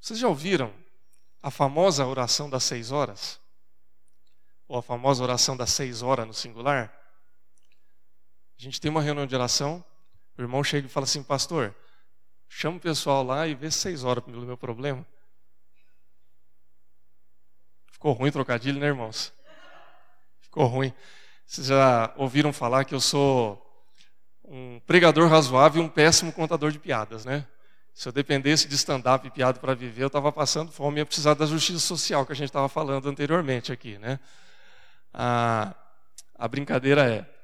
Vocês 0.00 0.18
já 0.18 0.28
ouviram 0.28 0.72
a 1.42 1.50
famosa 1.50 2.06
oração 2.06 2.48
das 2.48 2.64
seis 2.64 2.90
horas? 2.90 3.40
Ou 4.68 4.78
a 4.78 4.82
famosa 4.82 5.22
oração 5.22 5.56
das 5.56 5.70
seis 5.70 6.02
horas 6.02 6.26
no 6.26 6.34
singular? 6.34 6.92
A 8.58 8.62
gente 8.62 8.80
tem 8.80 8.90
uma 8.90 9.02
reunião 9.02 9.26
de 9.26 9.34
oração, 9.34 9.84
o 10.36 10.42
irmão 10.42 10.64
chega 10.64 10.86
e 10.86 10.90
fala 10.90 11.04
assim, 11.04 11.22
pastor, 11.22 11.74
chama 12.48 12.78
o 12.78 12.80
pessoal 12.80 13.22
lá 13.22 13.46
e 13.46 13.54
vê 13.54 13.70
seis 13.70 14.04
horas 14.04 14.24
pelo 14.24 14.40
meu 14.42 14.56
problema. 14.56 15.06
Ficou 17.92 18.12
ruim 18.12 18.30
trocadilho, 18.30 18.78
né, 18.78 18.86
irmãos? 18.86 19.32
Ficou 20.40 20.66
ruim. 20.66 20.92
Vocês 21.46 21.66
já 21.66 22.12
ouviram 22.16 22.52
falar 22.52 22.84
que 22.84 22.94
eu 22.94 23.00
sou 23.00 23.62
um 24.44 24.80
pregador 24.80 25.28
razoável 25.28 25.82
e 25.82 25.84
um 25.84 25.88
péssimo 25.88 26.32
contador 26.32 26.70
de 26.70 26.78
piadas, 26.78 27.24
né? 27.24 27.46
Se 27.92 28.08
eu 28.08 28.12
dependesse 28.12 28.68
de 28.68 28.74
stand-up 28.74 29.26
e 29.26 29.30
piada 29.30 29.58
para 29.58 29.74
viver, 29.74 30.02
eu 30.02 30.06
estava 30.08 30.30
passando 30.30 30.70
fome 30.70 30.98
e 30.98 31.00
ia 31.00 31.06
precisar 31.06 31.34
da 31.34 31.46
justiça 31.46 31.78
social 31.78 32.26
que 32.26 32.32
a 32.32 32.36
gente 32.36 32.48
estava 32.48 32.68
falando 32.68 33.08
anteriormente 33.08 33.72
aqui, 33.72 33.96
né? 33.98 34.20
A, 35.12 35.74
a 36.38 36.46
brincadeira 36.46 37.10
é, 37.10 37.35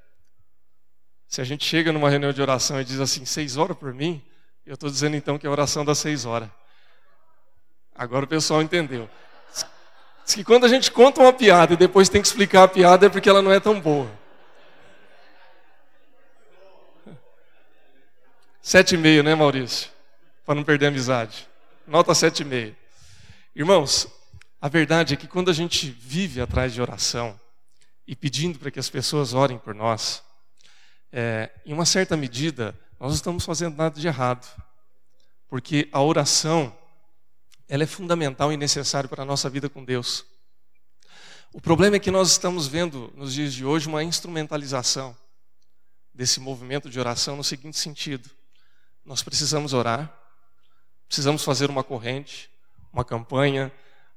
se 1.33 1.41
a 1.41 1.45
gente 1.45 1.65
chega 1.65 1.91
numa 1.91 2.11
reunião 2.11 2.31
de 2.31 2.43
oração 2.43 2.79
e 2.79 2.85
diz 2.85 3.01
assim, 3.01 3.25
seis 3.25 3.57
horas 3.57 3.75
por 3.75 3.95
mim, 3.95 4.23
eu 4.67 4.75
estou 4.75 4.91
dizendo 4.91 5.17
então 5.17 5.39
que 5.39 5.47
é 5.47 5.49
a 5.49 5.51
oração 5.51 5.83
das 5.83 5.97
seis 5.97 6.27
horas. 6.27 6.47
Agora 7.95 8.27
o 8.27 8.29
pessoal 8.29 8.61
entendeu. 8.61 9.09
Diz 10.27 10.35
que 10.35 10.45
quando 10.45 10.67
a 10.67 10.69
gente 10.69 10.91
conta 10.93 11.23
uma 11.23 11.33
piada 11.33 11.73
e 11.73 11.77
depois 11.79 12.11
tem 12.11 12.21
que 12.21 12.29
explicar 12.29 12.65
a 12.65 12.69
piada 12.69 13.07
é 13.07 13.09
porque 13.09 13.31
ela 13.31 13.41
não 13.41 13.51
é 13.51 13.59
tão 13.59 13.81
boa. 13.81 14.11
Sete 18.61 18.97
e 18.97 18.99
meio, 18.99 19.23
né, 19.23 19.35
Maurício? 19.35 19.89
Para 20.45 20.57
não 20.57 20.63
perder 20.63 20.85
a 20.85 20.89
amizade. 20.89 21.49
Nota 21.87 22.15
sete 22.15 22.41
e 22.41 22.45
meio. 22.45 22.77
Irmãos, 23.57 24.07
a 24.61 24.69
verdade 24.69 25.15
é 25.15 25.17
que 25.17 25.27
quando 25.27 25.51
a 25.51 25.55
gente 25.55 25.89
vive 25.89 26.43
atrás 26.43 26.75
de 26.75 26.83
oração 26.83 27.41
e 28.07 28.15
pedindo 28.15 28.59
para 28.59 28.71
que 28.71 28.79
as 28.79 28.91
pessoas 28.91 29.33
orem 29.33 29.57
por 29.57 29.75
nós, 29.75 30.23
é, 31.13 31.51
em 31.67 31.73
uma 31.73 31.85
certa 31.85 32.17
medida, 32.17 32.75
nós 32.99 33.11
não 33.11 33.17
estamos 33.17 33.45
fazendo 33.45 33.77
nada 33.77 34.01
de 34.01 34.07
errado. 34.07 34.47
Porque 35.49 35.89
a 35.93 36.01
oração 36.01 36.75
ela 37.69 37.83
é 37.83 37.87
fundamental 37.87 38.53
e 38.53 38.57
necessária 38.57 39.09
para 39.09 39.23
a 39.23 39.27
nossa 39.27 39.49
vida 39.51 39.69
com 39.69 39.85
Deus. 39.85 40.25
O 41.53 41.61
problema 41.61 41.97
é 41.97 42.01
que 42.01 42.11
nós 42.11 42.31
estamos 42.31 42.67
vendo 42.67 43.13
nos 43.17 43.35
dias 43.35 43.53
de 43.53 43.65
hoje 43.65 43.89
uma 43.89 44.03
instrumentalização 44.03 45.17
desse 46.15 46.41
movimento 46.41 46.89
de 46.89 46.99
oração 46.99 47.37
no 47.37 47.45
seguinte 47.45 47.79
sentido: 47.79 48.31
nós 49.05 49.23
precisamos 49.23 49.73
orar, 49.73 50.11
precisamos 51.07 51.45
fazer 51.45 51.69
uma 51.69 51.85
corrente, 51.85 52.51
uma 52.93 53.05
campanha, 53.05 53.73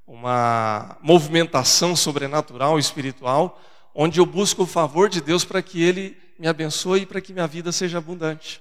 uma 0.06 0.96
movimentação 1.02 1.96
sobrenatural, 1.96 2.78
espiritual, 2.78 3.60
onde 3.94 4.20
eu 4.20 4.26
busco 4.26 4.62
o 4.62 4.66
favor 4.66 5.08
de 5.08 5.20
Deus 5.20 5.44
para 5.44 5.60
que 5.60 5.82
Ele 5.82 6.25
me 6.38 6.46
abençoe 6.46 7.06
para 7.06 7.20
que 7.20 7.32
minha 7.32 7.46
vida 7.46 7.72
seja 7.72 7.98
abundante. 7.98 8.60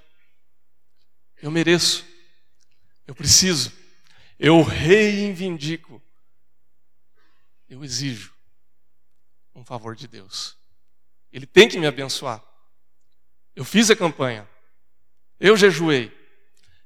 Eu 1.41 1.51
mereço, 1.51 2.05
eu 3.05 3.13
preciso. 3.13 3.71
Eu 4.39 4.61
reivindico. 4.61 6.01
Eu 7.69 7.83
exijo 7.83 8.33
um 9.53 9.63
favor 9.63 9.95
de 9.95 10.07
Deus. 10.07 10.57
Ele 11.31 11.45
tem 11.45 11.67
que 11.67 11.77
me 11.77 11.87
abençoar. 11.87 12.41
Eu 13.55 13.65
fiz 13.65 13.89
a 13.89 13.95
campanha. 13.95 14.47
Eu 15.39 15.57
jejuei. 15.57 16.15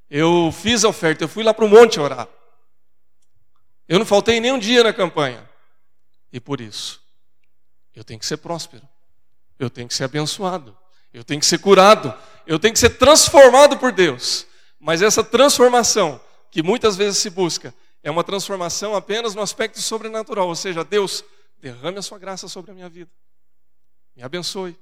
Eu 0.09 0.51
fiz 0.51 0.83
a 0.83 0.89
oferta. 0.89 1.23
Eu 1.23 1.27
fui 1.27 1.43
lá 1.43 1.53
para 1.53 1.65
o 1.65 1.69
monte 1.69 1.99
orar. 1.99 2.27
Eu 3.87 3.99
não 3.99 4.05
faltei 4.05 4.39
nem 4.39 4.51
um 4.51 4.59
dia 4.59 4.83
na 4.83 4.93
campanha. 4.93 5.47
E 6.31 6.39
por 6.39 6.59
isso, 6.61 7.03
eu 7.95 8.03
tenho 8.03 8.19
que 8.19 8.25
ser 8.25 8.37
próspero. 8.37 8.87
Eu 9.59 9.69
tenho 9.69 9.87
que 9.87 9.93
ser 9.93 10.05
abençoado. 10.05 10.75
Eu 11.13 11.23
tenho 11.23 11.39
que 11.39 11.45
ser 11.45 11.59
curado. 11.59 12.17
Eu 12.47 12.57
tenho 12.57 12.73
que 12.73 12.79
ser 12.79 12.91
transformado 12.91 13.77
por 13.77 13.91
Deus. 13.91 14.47
Mas 14.79 15.01
essa 15.01 15.23
transformação 15.23 16.19
que 16.49 16.63
muitas 16.63 16.95
vezes 16.95 17.19
se 17.19 17.29
busca 17.29 17.73
é 18.01 18.09
uma 18.09 18.23
transformação 18.23 18.95
apenas 18.95 19.35
no 19.35 19.41
aspecto 19.41 19.81
sobrenatural, 19.81 20.47
ou 20.47 20.55
seja, 20.55 20.83
Deus, 20.83 21.23
derrame 21.59 21.99
a 21.99 22.01
sua 22.01 22.17
graça 22.17 22.47
sobre 22.47 22.71
a 22.71 22.73
minha 22.73 22.89
vida, 22.89 23.11
me 24.15 24.23
abençoe, 24.23 24.77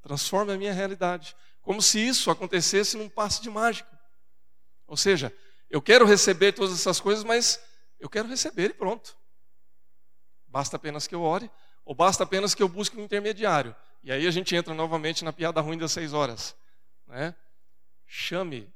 transforme 0.00 0.52
a 0.52 0.56
minha 0.56 0.72
realidade, 0.72 1.36
como 1.60 1.82
se 1.82 1.98
isso 1.98 2.30
acontecesse 2.30 2.96
num 2.96 3.08
passe 3.08 3.42
de 3.42 3.50
mágica. 3.50 3.90
Ou 4.86 4.96
seja, 4.96 5.34
eu 5.68 5.82
quero 5.82 6.06
receber 6.06 6.52
todas 6.52 6.72
essas 6.72 7.00
coisas, 7.00 7.24
mas 7.24 7.60
eu 7.98 8.08
quero 8.08 8.28
receber 8.28 8.70
e 8.70 8.74
pronto. 8.74 9.16
Basta 10.46 10.76
apenas 10.76 11.06
que 11.06 11.14
eu 11.14 11.22
ore, 11.22 11.50
ou 11.86 11.94
basta 11.94 12.24
apenas 12.24 12.52
que 12.52 12.62
eu 12.62 12.68
busque 12.68 12.98
um 12.98 13.04
intermediário. 13.04 13.74
E 14.02 14.10
aí 14.10 14.26
a 14.26 14.30
gente 14.32 14.54
entra 14.54 14.74
novamente 14.74 15.24
na 15.24 15.32
piada 15.32 15.60
ruim 15.60 15.78
das 15.78 15.92
seis 15.92 16.12
horas. 16.12 16.54
Né? 17.06 17.32
Chame 18.04 18.68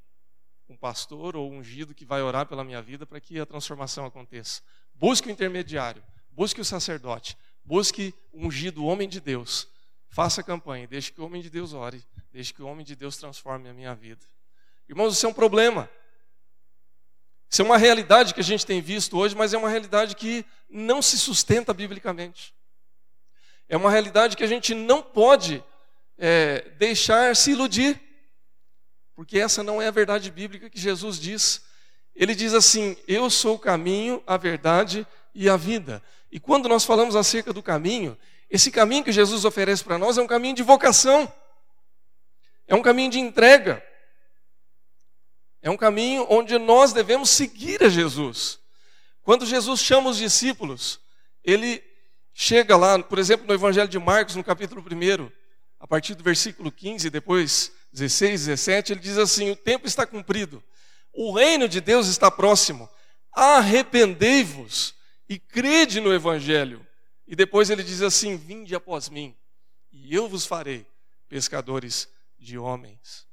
um 0.69 0.77
pastor 0.77 1.35
ou 1.35 1.51
um 1.51 1.57
ungido 1.57 1.93
que 1.93 2.05
vai 2.05 2.21
orar 2.21 2.45
pela 2.45 2.63
minha 2.63 2.81
vida 2.81 3.05
para 3.05 3.19
que 3.19 3.37
a 3.37 3.45
transformação 3.45 4.05
aconteça. 4.05 4.61
Busque 4.95 5.27
o 5.27 5.31
intermediário, 5.31 6.01
busque 6.31 6.61
o 6.61 6.65
sacerdote, 6.65 7.37
busque 7.65 8.15
o 8.31 8.47
ungido, 8.47 8.85
homem 8.85 9.09
de 9.09 9.19
Deus. 9.19 9.67
Faça 10.07 10.41
campanha, 10.41 10.87
deixe 10.87 11.11
que 11.11 11.19
o 11.19 11.25
homem 11.25 11.41
de 11.41 11.49
Deus 11.49 11.73
ore, 11.73 12.01
deixe 12.31 12.53
que 12.53 12.61
o 12.61 12.67
homem 12.67 12.85
de 12.85 12.95
Deus 12.95 13.17
transforme 13.17 13.67
a 13.67 13.73
minha 13.73 13.93
vida. 13.93 14.25
Irmãos, 14.87 15.13
isso 15.13 15.25
é 15.25 15.29
um 15.29 15.33
problema. 15.33 15.89
Isso 17.49 17.61
é 17.61 17.65
uma 17.65 17.77
realidade 17.77 18.33
que 18.33 18.39
a 18.39 18.43
gente 18.43 18.65
tem 18.65 18.81
visto 18.81 19.17
hoje, 19.17 19.35
mas 19.35 19.53
é 19.53 19.57
uma 19.57 19.69
realidade 19.69 20.15
que 20.15 20.45
não 20.69 21.01
se 21.01 21.19
sustenta 21.19 21.73
biblicamente. 21.73 22.53
É 23.71 23.77
uma 23.77 23.89
realidade 23.89 24.37
que 24.37 24.43
a 24.43 24.47
gente 24.47 24.75
não 24.75 25.01
pode 25.01 25.63
é, 26.17 26.69
deixar 26.77 27.35
se 27.35 27.51
iludir 27.51 27.99
porque 29.21 29.37
essa 29.37 29.61
não 29.61 29.79
é 29.79 29.87
a 29.87 29.91
verdade 29.91 30.31
bíblica 30.31 30.67
que 30.67 30.79
Jesus 30.79 31.19
diz. 31.19 31.61
Ele 32.15 32.33
diz 32.33 32.55
assim: 32.55 32.97
Eu 33.07 33.29
sou 33.29 33.53
o 33.53 33.59
caminho, 33.59 34.23
a 34.25 34.35
verdade 34.35 35.05
e 35.35 35.47
a 35.47 35.55
vida. 35.55 36.01
E 36.31 36.39
quando 36.39 36.67
nós 36.67 36.83
falamos 36.83 37.15
acerca 37.15 37.53
do 37.53 37.61
caminho, 37.61 38.17
esse 38.49 38.71
caminho 38.71 39.03
que 39.03 39.11
Jesus 39.11 39.45
oferece 39.45 39.83
para 39.83 39.99
nós 39.99 40.17
é 40.17 40.21
um 40.23 40.27
caminho 40.27 40.55
de 40.55 40.63
vocação, 40.63 41.31
é 42.67 42.73
um 42.73 42.81
caminho 42.81 43.11
de 43.11 43.19
entrega, 43.19 43.83
é 45.61 45.69
um 45.69 45.77
caminho 45.77 46.25
onde 46.27 46.57
nós 46.57 46.91
devemos 46.91 47.29
seguir 47.29 47.83
a 47.83 47.89
Jesus. 47.89 48.59
Quando 49.21 49.45
Jesus 49.45 49.81
chama 49.81 50.09
os 50.09 50.17
discípulos, 50.17 50.99
ele 51.43 51.83
chega 52.33 52.75
lá, 52.75 52.97
por 53.01 53.19
exemplo, 53.19 53.45
no 53.47 53.53
Evangelho 53.53 53.87
de 53.87 53.99
Marcos, 53.99 54.35
no 54.35 54.43
capítulo 54.43 54.81
1, 54.81 55.31
a 55.79 55.87
partir 55.87 56.15
do 56.15 56.23
versículo 56.23 56.71
15, 56.71 57.09
depois 57.09 57.71
16, 57.93 58.45
17, 58.45 58.93
ele 58.93 58.99
diz 58.99 59.17
assim: 59.17 59.51
O 59.51 59.55
tempo 59.55 59.87
está 59.87 60.05
cumprido, 60.05 60.63
o 61.13 61.33
reino 61.33 61.67
de 61.67 61.81
Deus 61.81 62.07
está 62.07 62.31
próximo, 62.31 62.89
arrependei-vos 63.33 64.93
e 65.27 65.39
crede 65.39 65.99
no 65.99 66.13
Evangelho. 66.13 66.85
E 67.27 67.35
depois 67.35 67.69
ele 67.69 67.83
diz 67.83 68.01
assim: 68.01 68.37
Vinde 68.37 68.75
após 68.75 69.09
mim, 69.09 69.35
e 69.91 70.13
eu 70.13 70.27
vos 70.27 70.45
farei 70.45 70.85
pescadores 71.27 72.07
de 72.37 72.57
homens. 72.57 73.25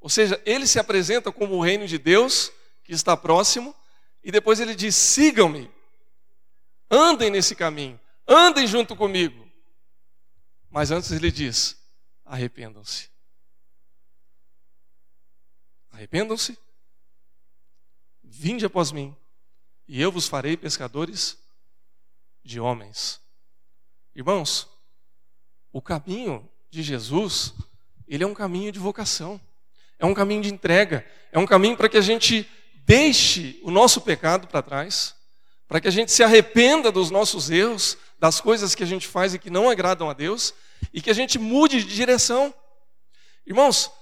Ou 0.00 0.08
seja, 0.08 0.40
ele 0.44 0.66
se 0.66 0.78
apresenta 0.78 1.32
como 1.32 1.54
o 1.54 1.62
reino 1.62 1.86
de 1.86 1.98
Deus 1.98 2.52
que 2.84 2.92
está 2.92 3.16
próximo, 3.16 3.74
e 4.22 4.30
depois 4.30 4.60
ele 4.60 4.74
diz: 4.74 4.94
sigam-me, 4.94 5.70
andem 6.90 7.30
nesse 7.30 7.54
caminho, 7.54 7.98
andem 8.26 8.66
junto 8.66 8.96
comigo. 8.96 9.48
Mas 10.70 10.90
antes 10.90 11.10
ele 11.10 11.30
diz: 11.30 11.76
arrependam-se. 12.24 13.10
Arrependam-se, 15.90 16.56
vinde 18.22 18.64
após 18.64 18.92
mim, 18.92 19.16
e 19.88 20.00
eu 20.00 20.12
vos 20.12 20.28
farei 20.28 20.56
pescadores 20.56 21.36
de 22.44 22.60
homens. 22.60 23.20
Irmãos, 24.14 24.68
o 25.72 25.82
caminho 25.82 26.48
de 26.70 26.82
Jesus, 26.82 27.54
ele 28.06 28.22
é 28.22 28.26
um 28.26 28.34
caminho 28.34 28.70
de 28.70 28.78
vocação, 28.78 29.40
é 29.98 30.06
um 30.06 30.14
caminho 30.14 30.42
de 30.42 30.52
entrega, 30.52 31.04
é 31.32 31.38
um 31.38 31.46
caminho 31.46 31.76
para 31.76 31.88
que 31.88 31.96
a 31.96 32.02
gente 32.02 32.48
deixe 32.84 33.58
o 33.62 33.70
nosso 33.70 34.00
pecado 34.00 34.46
para 34.46 34.62
trás, 34.62 35.16
para 35.68 35.82
que 35.82 35.86
a 35.86 35.90
gente 35.90 36.10
se 36.10 36.24
arrependa 36.24 36.90
dos 36.90 37.10
nossos 37.10 37.50
erros, 37.50 37.98
das 38.18 38.40
coisas 38.40 38.74
que 38.74 38.82
a 38.82 38.86
gente 38.86 39.06
faz 39.06 39.34
e 39.34 39.38
que 39.38 39.50
não 39.50 39.68
agradam 39.68 40.08
a 40.08 40.14
Deus, 40.14 40.54
e 40.92 41.02
que 41.02 41.10
a 41.10 41.14
gente 41.14 41.38
mude 41.38 41.84
de 41.84 41.94
direção. 41.94 42.52
Irmãos, 43.46 43.92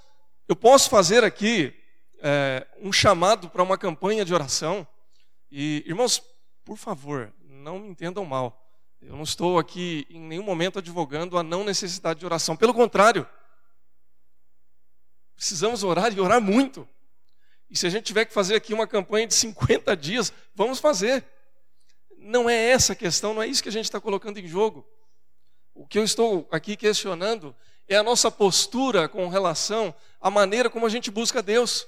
eu 0.48 0.54
posso 0.54 0.88
fazer 0.88 1.24
aqui 1.24 1.74
é, 2.20 2.64
um 2.80 2.92
chamado 2.92 3.50
para 3.50 3.64
uma 3.64 3.76
campanha 3.76 4.24
de 4.24 4.32
oração, 4.32 4.86
e 5.50 5.82
irmãos, 5.84 6.22
por 6.64 6.76
favor, 6.76 7.32
não 7.44 7.80
me 7.80 7.88
entendam 7.88 8.24
mal. 8.24 8.62
Eu 9.02 9.16
não 9.16 9.24
estou 9.24 9.58
aqui 9.58 10.06
em 10.08 10.20
nenhum 10.20 10.44
momento 10.44 10.78
advogando 10.78 11.36
a 11.36 11.42
não 11.42 11.64
necessidade 11.64 12.20
de 12.20 12.26
oração. 12.26 12.56
Pelo 12.56 12.72
contrário, 12.72 13.26
precisamos 15.34 15.82
orar 15.82 16.12
e 16.16 16.20
orar 16.20 16.40
muito. 16.40 16.88
E 17.68 17.76
se 17.76 17.86
a 17.86 17.90
gente 17.90 18.04
tiver 18.04 18.24
que 18.24 18.32
fazer 18.32 18.54
aqui 18.54 18.72
uma 18.72 18.86
campanha 18.86 19.26
de 19.26 19.34
50 19.34 19.96
dias, 19.96 20.32
vamos 20.54 20.78
fazer. 20.78 21.24
Não 22.26 22.50
é 22.50 22.70
essa 22.70 22.92
a 22.92 22.96
questão, 22.96 23.32
não 23.32 23.40
é 23.40 23.46
isso 23.46 23.62
que 23.62 23.68
a 23.68 23.72
gente 23.72 23.84
está 23.84 24.00
colocando 24.00 24.38
em 24.38 24.48
jogo. 24.48 24.84
O 25.72 25.86
que 25.86 25.96
eu 25.96 26.02
estou 26.02 26.48
aqui 26.50 26.76
questionando 26.76 27.54
é 27.86 27.96
a 27.96 28.02
nossa 28.02 28.32
postura 28.32 29.08
com 29.08 29.28
relação 29.28 29.94
à 30.20 30.28
maneira 30.28 30.68
como 30.68 30.84
a 30.84 30.88
gente 30.88 31.08
busca 31.08 31.40
Deus. 31.40 31.86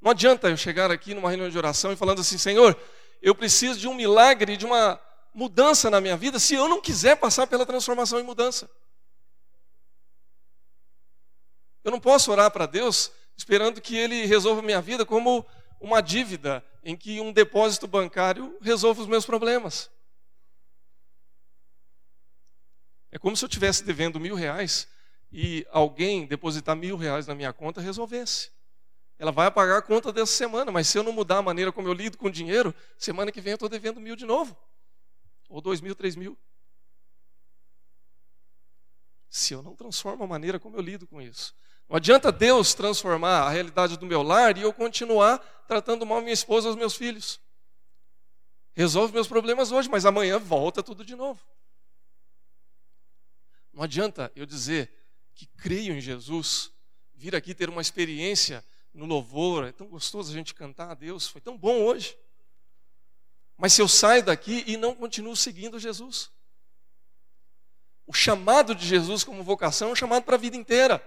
Não 0.00 0.12
adianta 0.12 0.48
eu 0.48 0.56
chegar 0.56 0.88
aqui 0.88 1.14
numa 1.14 1.28
reunião 1.28 1.50
de 1.50 1.58
oração 1.58 1.92
e 1.92 1.96
falando 1.96 2.20
assim, 2.20 2.38
Senhor, 2.38 2.80
eu 3.20 3.34
preciso 3.34 3.80
de 3.80 3.88
um 3.88 3.94
milagre, 3.94 4.56
de 4.56 4.64
uma 4.64 5.00
mudança 5.34 5.90
na 5.90 6.00
minha 6.00 6.16
vida, 6.16 6.38
se 6.38 6.54
eu 6.54 6.68
não 6.68 6.80
quiser 6.80 7.16
passar 7.16 7.48
pela 7.48 7.66
transformação 7.66 8.20
e 8.20 8.22
mudança. 8.22 8.70
Eu 11.82 11.90
não 11.90 11.98
posso 11.98 12.30
orar 12.30 12.52
para 12.52 12.66
Deus 12.66 13.10
esperando 13.36 13.80
que 13.80 13.96
Ele 13.96 14.26
resolva 14.26 14.62
minha 14.62 14.80
vida 14.80 15.04
como 15.04 15.44
uma 15.80 16.00
dívida 16.00 16.64
em 16.84 16.96
que 16.96 17.20
um 17.20 17.32
depósito 17.32 17.86
bancário 17.86 18.56
resolva 18.60 19.00
os 19.00 19.08
meus 19.08 19.24
problemas. 19.24 19.90
É 23.10 23.18
como 23.18 23.36
se 23.36 23.44
eu 23.44 23.48
estivesse 23.48 23.84
devendo 23.84 24.20
mil 24.20 24.34
reais 24.34 24.86
e 25.32 25.66
alguém 25.70 26.26
depositar 26.26 26.76
mil 26.76 26.96
reais 26.96 27.26
na 27.26 27.34
minha 27.34 27.52
conta 27.52 27.80
resolvesse. 27.80 28.52
Ela 29.18 29.32
vai 29.32 29.46
apagar 29.46 29.78
a 29.78 29.82
conta 29.82 30.12
dessa 30.12 30.32
semana, 30.32 30.70
mas 30.70 30.88
se 30.88 30.98
eu 30.98 31.02
não 31.02 31.12
mudar 31.12 31.38
a 31.38 31.42
maneira 31.42 31.72
como 31.72 31.88
eu 31.88 31.92
lido 31.92 32.18
com 32.18 32.26
o 32.26 32.30
dinheiro, 32.30 32.74
semana 32.98 33.32
que 33.32 33.40
vem 33.40 33.52
eu 33.52 33.56
estou 33.56 33.68
devendo 33.68 34.00
mil 34.00 34.16
de 34.16 34.26
novo. 34.26 34.56
Ou 35.48 35.60
dois 35.60 35.80
mil, 35.80 35.94
três 35.94 36.16
mil. 36.16 36.36
Se 39.30 39.54
eu 39.54 39.62
não 39.62 39.74
transformo 39.74 40.24
a 40.24 40.26
maneira 40.26 40.58
como 40.60 40.76
eu 40.76 40.82
lido 40.82 41.06
com 41.06 41.22
isso. 41.22 41.54
Não 41.88 41.96
adianta 41.96 42.32
Deus 42.32 42.74
transformar 42.74 43.42
a 43.42 43.50
realidade 43.50 43.96
do 43.96 44.06
meu 44.06 44.22
lar 44.22 44.56
e 44.56 44.62
eu 44.62 44.72
continuar 44.72 45.38
tratando 45.66 46.06
mal 46.06 46.20
minha 46.20 46.32
esposa 46.32 46.68
e 46.68 46.70
os 46.70 46.76
meus 46.76 46.94
filhos. 46.94 47.40
Resolve 48.72 49.12
meus 49.12 49.28
problemas 49.28 49.70
hoje, 49.70 49.88
mas 49.88 50.04
amanhã 50.04 50.38
volta 50.38 50.82
tudo 50.82 51.04
de 51.04 51.14
novo. 51.14 51.40
Não 53.72 53.82
adianta 53.82 54.32
eu 54.34 54.46
dizer 54.46 54.92
que 55.34 55.46
creio 55.46 55.94
em 55.94 56.00
Jesus, 56.00 56.72
vir 57.14 57.34
aqui 57.34 57.54
ter 57.54 57.68
uma 57.68 57.82
experiência 57.82 58.64
no 58.92 59.06
louvor, 59.06 59.64
é 59.64 59.72
tão 59.72 59.88
gostoso 59.88 60.30
a 60.30 60.34
gente 60.34 60.54
cantar 60.54 60.90
a 60.90 60.94
Deus, 60.94 61.26
foi 61.26 61.40
tão 61.40 61.58
bom 61.58 61.82
hoje. 61.82 62.16
Mas 63.56 63.72
se 63.72 63.82
eu 63.82 63.88
saio 63.88 64.22
daqui 64.24 64.64
e 64.66 64.76
não 64.76 64.94
continuo 64.94 65.36
seguindo 65.36 65.78
Jesus, 65.78 66.30
o 68.06 68.12
chamado 68.12 68.74
de 68.74 68.86
Jesus 68.86 69.24
como 69.24 69.42
vocação 69.42 69.88
é 69.88 69.92
um 69.92 69.96
chamado 69.96 70.24
para 70.24 70.34
a 70.34 70.38
vida 70.38 70.56
inteira. 70.56 71.02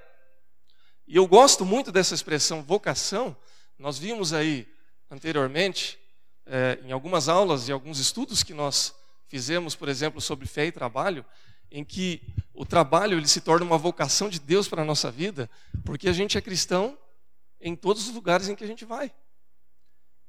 E 1.08 1.15
eu 1.15 1.26
gosto 1.26 1.63
muito 1.63 1.89
dessa 1.89 2.13
expressão 2.13 2.62
vocação. 2.62 3.36
Nós 3.80 3.98
vimos 3.98 4.34
aí 4.34 4.67
anteriormente, 5.10 5.98
é, 6.46 6.80
em 6.84 6.91
algumas 6.91 7.30
aulas 7.30 7.70
e 7.70 7.72
alguns 7.72 7.98
estudos 7.98 8.43
que 8.43 8.54
nós 8.54 8.93
fizemos, 9.30 9.74
por 9.74 9.88
exemplo, 9.88 10.20
sobre 10.20 10.46
fé 10.46 10.65
e 10.65 10.72
trabalho, 10.72 11.26
em 11.72 11.84
que 11.84 12.22
o 12.54 12.65
trabalho 12.65 13.17
ele 13.17 13.28
se 13.28 13.39
torna 13.39 13.65
uma 13.65 13.78
vocação 13.78 14.28
de 14.28 14.39
Deus 14.39 14.67
para 14.67 14.82
a 14.82 14.86
nossa 14.86 15.10
vida, 15.10 15.50
porque 15.86 16.10
a 16.10 16.13
gente 16.13 16.38
é 16.38 16.41
cristão 16.41 16.98
em 17.62 17.74
todos 17.74 18.08
os 18.08 18.13
lugares 18.13 18.50
em 18.50 18.56
que 18.56 18.63
a 18.63 18.67
gente 18.67 18.84
vai. 18.84 19.13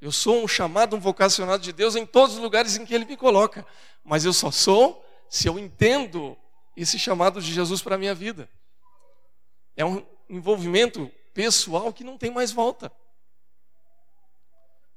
Eu 0.01 0.13
sou 0.13 0.45
um 0.45 0.47
chamado, 0.47 0.95
um 0.95 1.01
vocacionado 1.01 1.63
de 1.63 1.73
Deus 1.73 1.97
em 1.97 2.07
todos 2.07 2.37
os 2.37 2.41
lugares 2.41 2.77
em 2.77 2.87
que 2.87 2.95
Ele 2.95 3.05
me 3.05 3.17
coloca, 3.17 3.67
mas 4.05 4.25
eu 4.25 4.33
só 4.33 4.53
sou 4.53 5.05
se 5.29 5.49
eu 5.49 5.59
entendo 5.59 6.37
esse 6.77 7.01
chamado 7.01 7.43
de 7.43 7.53
Jesus 7.53 7.83
para 7.83 7.97
a 7.97 7.99
minha 7.99 8.15
vida. 8.15 8.49
É 9.77 9.85
um 9.85 10.05
envolvimento 10.29 11.11
pessoal 11.33 11.93
que 11.93 12.05
não 12.05 12.19
tem 12.19 12.31
mais 12.31 12.53
volta. 12.53 12.93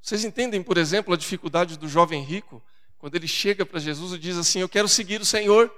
Vocês 0.01 0.23
entendem, 0.23 0.63
por 0.63 0.77
exemplo, 0.77 1.13
a 1.13 1.17
dificuldade 1.17 1.77
do 1.77 1.87
jovem 1.87 2.23
rico, 2.23 2.63
quando 2.97 3.15
ele 3.15 3.27
chega 3.27 3.65
para 3.65 3.79
Jesus 3.79 4.13
e 4.13 4.19
diz 4.19 4.37
assim: 4.37 4.59
Eu 4.59 4.69
quero 4.69 4.87
seguir 4.87 5.21
o 5.21 5.25
Senhor. 5.25 5.73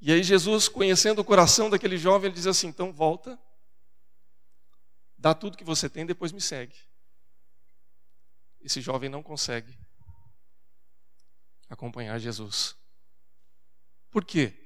E 0.00 0.12
aí, 0.12 0.22
Jesus, 0.22 0.68
conhecendo 0.68 1.20
o 1.20 1.24
coração 1.24 1.70
daquele 1.70 1.96
jovem, 1.96 2.26
ele 2.26 2.34
diz 2.34 2.46
assim: 2.46 2.66
Então 2.66 2.92
volta, 2.92 3.38
dá 5.16 5.34
tudo 5.34 5.56
que 5.56 5.64
você 5.64 5.88
tem, 5.88 6.04
depois 6.04 6.32
me 6.32 6.40
segue. 6.40 6.76
Esse 8.60 8.80
jovem 8.80 9.08
não 9.08 9.22
consegue 9.22 9.76
acompanhar 11.68 12.18
Jesus. 12.18 12.76
Por 14.10 14.24
quê? 14.24 14.61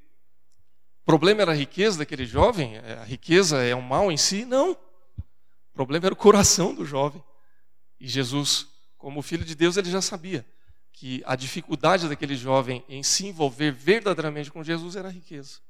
Problema 1.07 1.43
era 1.43 1.53
a 1.53 1.55
riqueza 1.55 1.99
daquele 1.99 2.27
jovem? 2.27 2.79
É, 2.79 2.95
a 2.95 3.05
riqueza 3.05 3.63
é 3.63 3.77
um 3.77 3.81
mal 3.81 4.11
em 4.11 4.17
si? 4.17 4.45
Não. 4.45 4.73
O 4.73 5.73
problema 5.73 6.07
era 6.07 6.13
o 6.13 6.17
coração 6.17 6.75
do 6.75 6.85
jovem. 6.85 7.23
E 8.01 8.09
Jesus, 8.09 8.67
como 8.99 9.23
filho 9.23 9.45
de 9.45 9.55
Deus, 9.55 9.77
ele 9.77 9.89
já 9.89 10.03
sabia 10.03 10.45
que 10.93 11.23
a 11.25 11.37
dificuldade 11.37 12.09
daquele 12.09 12.35
jovem 12.35 12.85
em 12.89 13.05
se 13.05 13.25
envolver 13.25 13.71
verdadeiramente 13.71 14.51
com 14.51 14.65
Jesus 14.65 14.97
era 14.97 15.07
a 15.07 15.11
riqueza. 15.13 15.61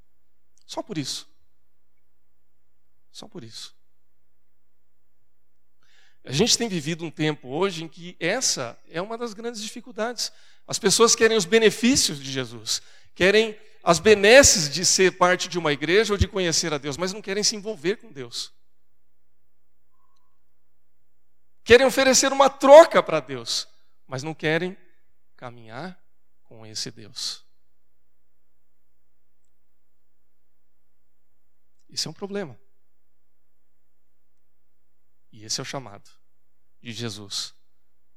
Só 0.65 0.83
por 0.83 0.97
isso. 0.97 1.29
Só 3.13 3.29
por 3.29 3.45
isso. 3.45 3.77
A 6.25 6.33
gente 6.33 6.57
tem 6.57 6.67
vivido 6.67 7.05
um 7.05 7.11
tempo 7.11 7.49
hoje 7.49 7.85
em 7.85 7.89
que 7.89 8.17
essa 8.19 8.79
é 8.89 9.03
uma 9.03 9.19
das 9.19 9.35
grandes 9.35 9.61
dificuldades. 9.61 10.33
As 10.67 10.79
pessoas 10.79 11.15
querem 11.15 11.37
os 11.37 11.45
benefícios 11.45 12.19
de 12.19 12.33
Jesus, 12.33 12.81
querem 13.15 13.55
as 13.89 14.01
benesses 14.01 14.69
de 14.69 14.85
ser 14.85 15.17
parte 15.17 15.49
de 15.49 15.61
uma 15.61 15.73
igreja 15.73 16.13
ou 16.13 16.19
de 16.19 16.27
conhecer 16.27 16.75
a 16.75 16.79
Deus, 16.79 16.97
mas 16.97 17.13
não 17.13 17.23
querem 17.23 17.45
se 17.45 17.55
envolver 17.55 17.95
com 17.95 18.11
Deus. 18.11 18.53
Querem 21.63 21.87
oferecer 21.87 22.33
uma 22.33 22.51
troca 22.51 23.01
para 23.01 23.21
Deus, 23.21 23.69
mas 24.05 24.25
não 24.25 24.35
querem 24.35 24.77
caminhar 25.37 25.97
com 26.43 26.67
esse 26.67 26.91
Deus. 26.91 27.45
Isso 31.89 32.09
é 32.09 32.11
um 32.11 32.15
problema. 32.15 32.59
E 35.31 35.45
esse 35.45 35.61
é 35.61 35.63
o 35.63 35.65
chamado 35.65 36.11
de 36.83 36.93
Jesus 36.93 37.55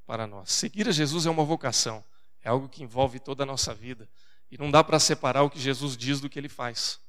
para 0.08 0.26
nós. 0.26 0.52
Seguir 0.52 0.90
a 0.90 0.92
Jesus 0.92 1.28
é 1.28 1.30
uma 1.30 1.46
vocação, 1.46 2.04
é 2.42 2.50
algo 2.50 2.68
que 2.68 2.82
envolve 2.82 3.20
toda 3.20 3.44
a 3.44 3.46
nossa 3.46 3.72
vida. 3.72 4.10
E 4.52 4.58
não 4.58 4.72
dá 4.72 4.84
para 4.84 5.00
separar 5.00 5.44
o 5.44 5.50
que 5.50 5.60
Jesus 5.60 5.96
diz 5.96 6.20
do 6.20 6.30
que 6.30 6.40
ele 6.40 6.50
faz. 6.50 7.00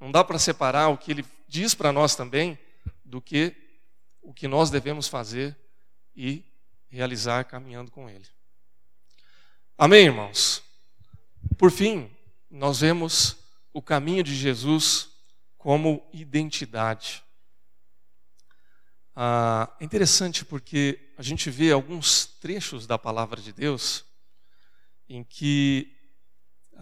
Não 0.00 0.10
dá 0.10 0.24
para 0.24 0.38
separar 0.38 0.88
o 0.88 0.98
que 0.98 1.10
ele 1.12 1.24
diz 1.46 1.74
para 1.74 1.92
nós 1.92 2.16
também 2.16 2.58
do 3.04 3.20
que 3.20 3.54
o 4.20 4.32
que 4.32 4.48
nós 4.48 4.70
devemos 4.70 5.08
fazer 5.08 5.56
e 6.14 6.44
realizar 6.88 7.44
caminhando 7.44 7.90
com 7.90 8.08
ele. 8.08 8.26
Amém, 9.76 10.06
irmãos? 10.06 10.62
Por 11.56 11.70
fim, 11.70 12.10
nós 12.50 12.80
vemos 12.80 13.36
o 13.72 13.80
caminho 13.80 14.22
de 14.22 14.34
Jesus 14.34 15.08
como 15.56 16.06
identidade. 16.12 17.22
Ah, 19.14 19.74
é 19.78 19.84
interessante 19.84 20.44
porque 20.44 21.12
a 21.16 21.22
gente 21.22 21.50
vê 21.50 21.70
alguns 21.70 22.26
trechos 22.26 22.86
da 22.86 22.98
palavra 22.98 23.40
de 23.40 23.52
Deus 23.52 24.04
em 25.08 25.22
que 25.22 25.91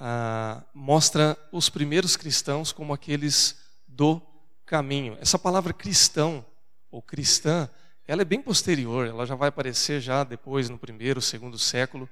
ah, 0.03 0.63
mostra 0.73 1.37
os 1.53 1.69
primeiros 1.69 2.17
cristãos 2.17 2.73
como 2.73 2.95
aqueles 2.95 3.59
do 3.87 4.23
caminho. 4.65 5.19
Essa 5.21 5.39
palavra 5.39 5.75
cristão 5.75 6.45
ou 6.91 7.03
cristã, 7.03 7.69
ela 8.09 8.23
é 8.23 8.25
bem 8.25 8.41
posterior, 8.41 9.07
ela 9.07 9.27
já 9.27 9.35
vai 9.35 9.51
aparecer 9.51 10.01
já 10.01 10.25
depois 10.25 10.71
no 10.71 10.79
primeiro, 10.79 11.21
segundo 11.21 11.59
século, 11.59 12.09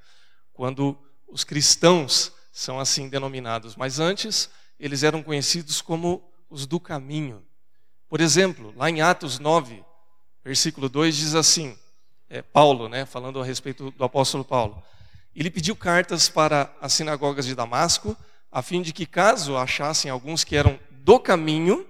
quando 0.53 0.98
os 1.27 1.44
cristãos 1.44 2.31
são 2.53 2.79
assim 2.79 3.09
denominados. 3.09 3.74
Mas 3.74 3.98
antes, 3.98 4.51
eles 4.79 5.03
eram 5.03 5.22
conhecidos 5.22 5.81
como 5.81 6.31
os 6.51 6.66
do 6.66 6.79
caminho. 6.79 7.42
Por 8.07 8.20
exemplo, 8.20 8.72
lá 8.77 8.90
em 8.90 9.01
Atos 9.01 9.38
9, 9.38 9.83
versículo 10.44 10.90
2 10.90 11.16
diz 11.16 11.35
assim, 11.35 11.77
é, 12.29 12.42
Paulo, 12.42 12.87
né, 12.88 13.07
falando 13.07 13.40
a 13.40 13.44
respeito 13.44 13.90
do 13.92 14.05
apóstolo 14.05 14.44
Paulo. 14.44 14.83
Ele 15.38 15.53
pediu 15.53 15.77
cartas 15.77 16.29
para 16.29 16.68
as 16.81 16.92
sinagogas 16.92 17.46
de 17.46 17.55
Damasco, 17.55 18.16
a 18.51 18.61
fim 18.61 18.83
de 18.83 18.92
que, 18.92 19.07
caso 19.07 19.57
achassem 19.57 20.11
alguns 20.11 20.42
que 20.42 20.57
eram 20.57 20.81
do 20.90 21.20
caminho, 21.20 21.87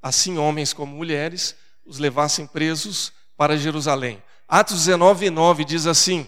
assim 0.00 0.38
homens 0.38 0.72
como 0.72 0.94
mulheres, 0.94 1.56
os 1.84 1.98
levassem 1.98 2.46
presos 2.46 3.12
para 3.36 3.56
Jerusalém. 3.56 4.22
Atos 4.46 4.84
19, 4.84 5.28
9 5.28 5.64
diz 5.64 5.88
assim: 5.88 6.24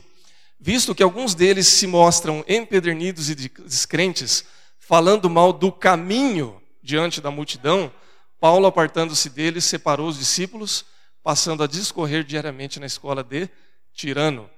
Visto 0.59 0.93
que 0.93 1.05
alguns 1.05 1.37
deles 1.37 1.69
se 1.69 1.87
mostram 1.87 2.45
empedernidos 2.49 3.31
e 3.31 3.37
descrentes, 3.37 4.45
falando 4.77 5.31
mal 5.31 5.53
do 5.53 5.71
caminho 5.71 6.61
diante 6.83 7.21
da 7.21 7.31
multidão, 7.31 7.93
Paulo, 8.41 8.67
apartando-se 8.67 9.31
deles, 9.31 9.65
separou 9.65 10.09
os 10.09 10.19
discípulos, 10.19 10.85
passando 11.23 11.63
a 11.63 11.69
discorrer 11.69 12.25
diariamente 12.25 12.81
na 12.81 12.87
escola 12.87 13.23
de 13.23 13.49
Tirano. 13.95 14.51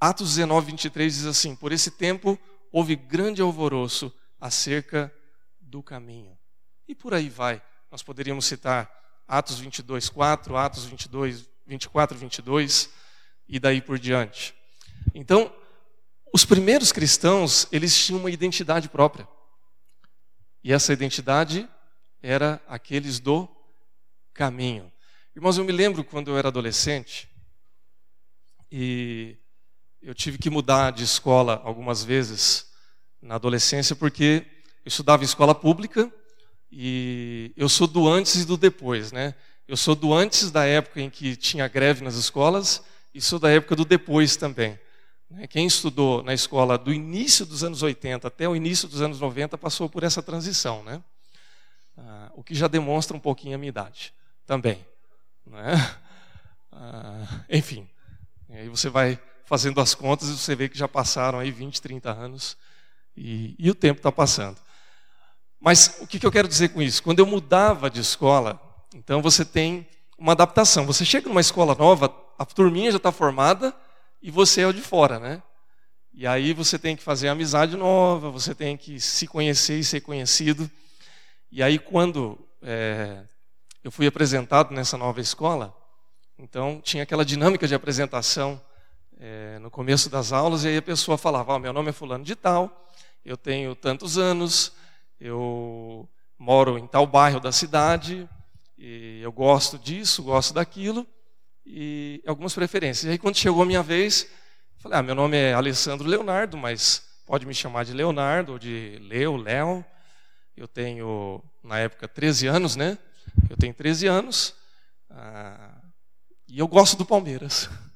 Atos 0.00 0.30
19, 0.30 0.70
23 0.72 1.14
diz 1.14 1.26
assim: 1.26 1.54
Por 1.54 1.72
esse 1.72 1.90
tempo 1.90 2.38
houve 2.72 2.96
grande 2.96 3.42
alvoroço 3.42 4.12
acerca 4.40 5.14
do 5.60 5.82
caminho. 5.82 6.38
E 6.88 6.94
por 6.94 7.12
aí 7.12 7.28
vai, 7.28 7.62
Nós 7.90 8.02
poderíamos 8.02 8.46
citar 8.46 8.90
Atos 9.28 9.60
22, 9.60 10.08
4, 10.08 10.56
Atos 10.56 10.84
22, 10.86 11.48
24, 11.66 12.16
22 12.16 12.90
e 13.48 13.60
daí 13.60 13.82
por 13.82 13.98
diante. 13.98 14.54
Então, 15.14 15.54
os 16.32 16.44
primeiros 16.44 16.92
cristãos, 16.92 17.66
eles 17.70 17.96
tinham 17.96 18.20
uma 18.20 18.30
identidade 18.30 18.88
própria. 18.88 19.28
E 20.62 20.72
essa 20.72 20.92
identidade 20.92 21.68
era 22.22 22.62
aqueles 22.66 23.18
do 23.18 23.48
caminho. 24.32 24.92
Irmãos, 25.34 25.58
eu 25.58 25.64
me 25.64 25.72
lembro 25.72 26.04
quando 26.04 26.30
eu 26.30 26.38
era 26.38 26.48
adolescente 26.48 27.28
e 28.70 29.36
eu 30.02 30.14
tive 30.14 30.38
que 30.38 30.48
mudar 30.48 30.92
de 30.92 31.04
escola 31.04 31.60
algumas 31.62 32.02
vezes 32.02 32.66
na 33.20 33.34
adolescência 33.34 33.94
porque 33.94 34.46
eu 34.84 34.88
estudava 34.88 35.22
em 35.22 35.26
escola 35.26 35.54
pública 35.54 36.10
e 36.72 37.52
eu 37.56 37.68
sou 37.68 37.86
do 37.86 38.08
antes 38.08 38.36
e 38.36 38.44
do 38.46 38.56
depois, 38.56 39.12
né? 39.12 39.34
Eu 39.68 39.76
sou 39.76 39.94
do 39.94 40.14
antes 40.14 40.50
da 40.50 40.64
época 40.64 41.00
em 41.00 41.10
que 41.10 41.36
tinha 41.36 41.68
greve 41.68 42.02
nas 42.02 42.14
escolas 42.14 42.82
e 43.14 43.20
sou 43.20 43.38
da 43.38 43.50
época 43.50 43.76
do 43.76 43.84
depois 43.84 44.36
também. 44.36 44.78
Né? 45.28 45.46
Quem 45.46 45.66
estudou 45.66 46.22
na 46.22 46.32
escola 46.32 46.78
do 46.78 46.92
início 46.92 47.44
dos 47.44 47.62
anos 47.62 47.82
80 47.82 48.26
até 48.26 48.48
o 48.48 48.56
início 48.56 48.88
dos 48.88 49.02
anos 49.02 49.20
90 49.20 49.58
passou 49.58 49.88
por 49.88 50.02
essa 50.02 50.22
transição, 50.22 50.82
né? 50.82 51.02
Ah, 51.96 52.32
o 52.34 52.42
que 52.42 52.54
já 52.54 52.66
demonstra 52.66 53.14
um 53.16 53.20
pouquinho 53.20 53.54
a 53.54 53.58
minha 53.58 53.68
idade 53.68 54.14
também. 54.46 54.84
Né? 55.46 55.74
Ah, 56.72 57.44
enfim, 57.50 57.88
aí 58.48 58.68
você 58.68 58.88
vai 58.88 59.20
fazendo 59.50 59.80
as 59.80 59.96
contas 59.96 60.28
você 60.28 60.54
vê 60.54 60.68
que 60.68 60.78
já 60.78 60.86
passaram 60.86 61.40
aí 61.40 61.50
20, 61.50 61.82
30 61.82 62.08
anos 62.08 62.56
e, 63.16 63.56
e 63.58 63.68
o 63.68 63.74
tempo 63.74 63.98
está 63.98 64.12
passando. 64.12 64.56
Mas 65.58 65.98
o 66.00 66.06
que, 66.06 66.20
que 66.20 66.24
eu 66.24 66.30
quero 66.30 66.46
dizer 66.46 66.68
com 66.68 66.80
isso? 66.80 67.02
Quando 67.02 67.18
eu 67.18 67.26
mudava 67.26 67.90
de 67.90 68.00
escola, 68.00 68.60
então 68.94 69.20
você 69.20 69.44
tem 69.44 69.88
uma 70.16 70.32
adaptação. 70.32 70.86
Você 70.86 71.04
chega 71.04 71.28
numa 71.28 71.40
escola 71.40 71.74
nova, 71.74 72.14
a 72.38 72.44
turminha 72.44 72.92
já 72.92 72.98
está 72.98 73.10
formada 73.10 73.74
e 74.22 74.30
você 74.30 74.60
é 74.60 74.68
o 74.68 74.72
de 74.72 74.80
fora, 74.80 75.18
né? 75.18 75.42
E 76.14 76.28
aí 76.28 76.52
você 76.52 76.78
tem 76.78 76.94
que 76.94 77.02
fazer 77.02 77.26
amizade 77.26 77.76
nova, 77.76 78.30
você 78.30 78.54
tem 78.54 78.76
que 78.76 79.00
se 79.00 79.26
conhecer 79.26 79.80
e 79.80 79.84
ser 79.84 80.00
conhecido. 80.00 80.70
E 81.50 81.60
aí 81.60 81.76
quando 81.76 82.38
é, 82.62 83.24
eu 83.82 83.90
fui 83.90 84.06
apresentado 84.06 84.72
nessa 84.72 84.96
nova 84.96 85.20
escola, 85.20 85.76
então 86.38 86.80
tinha 86.80 87.02
aquela 87.02 87.24
dinâmica 87.24 87.66
de 87.66 87.74
apresentação 87.74 88.62
é, 89.22 89.58
no 89.58 89.70
começo 89.70 90.08
das 90.08 90.32
aulas, 90.32 90.64
e 90.64 90.68
aí 90.68 90.78
a 90.78 90.82
pessoa 90.82 91.18
falava: 91.18 91.54
oh, 91.54 91.58
meu 91.58 91.74
nome 91.74 91.90
é 91.90 91.92
fulano 91.92 92.24
de 92.24 92.34
tal, 92.34 92.90
eu 93.22 93.36
tenho 93.36 93.74
tantos 93.74 94.16
anos, 94.16 94.72
eu 95.20 96.08
moro 96.38 96.78
em 96.78 96.86
tal 96.86 97.06
bairro 97.06 97.38
da 97.38 97.52
cidade, 97.52 98.26
e 98.78 99.20
eu 99.20 99.30
gosto 99.30 99.78
disso, 99.78 100.22
gosto 100.22 100.54
daquilo, 100.54 101.06
e 101.66 102.22
algumas 102.26 102.54
preferências. 102.54 103.04
E 103.04 103.10
aí, 103.10 103.18
quando 103.18 103.36
chegou 103.36 103.62
a 103.62 103.66
minha 103.66 103.82
vez, 103.82 104.26
falei: 104.78 104.98
ah, 104.98 105.02
meu 105.02 105.14
nome 105.14 105.36
é 105.36 105.52
Alessandro 105.52 106.08
Leonardo, 106.08 106.56
mas 106.56 107.06
pode 107.26 107.44
me 107.44 107.54
chamar 107.54 107.84
de 107.84 107.92
Leonardo, 107.92 108.52
ou 108.52 108.58
de 108.58 108.98
Leo, 109.02 109.36
Léo. 109.36 109.84
Eu 110.56 110.66
tenho, 110.66 111.42
na 111.62 111.78
época, 111.78 112.08
13 112.08 112.46
anos, 112.46 112.74
né? 112.74 112.96
Eu 113.50 113.56
tenho 113.56 113.74
13 113.74 114.06
anos, 114.06 114.54
ah, 115.10 115.78
e 116.48 116.58
eu 116.58 116.66
gosto 116.66 116.96
do 116.96 117.04
Palmeiras. 117.04 117.68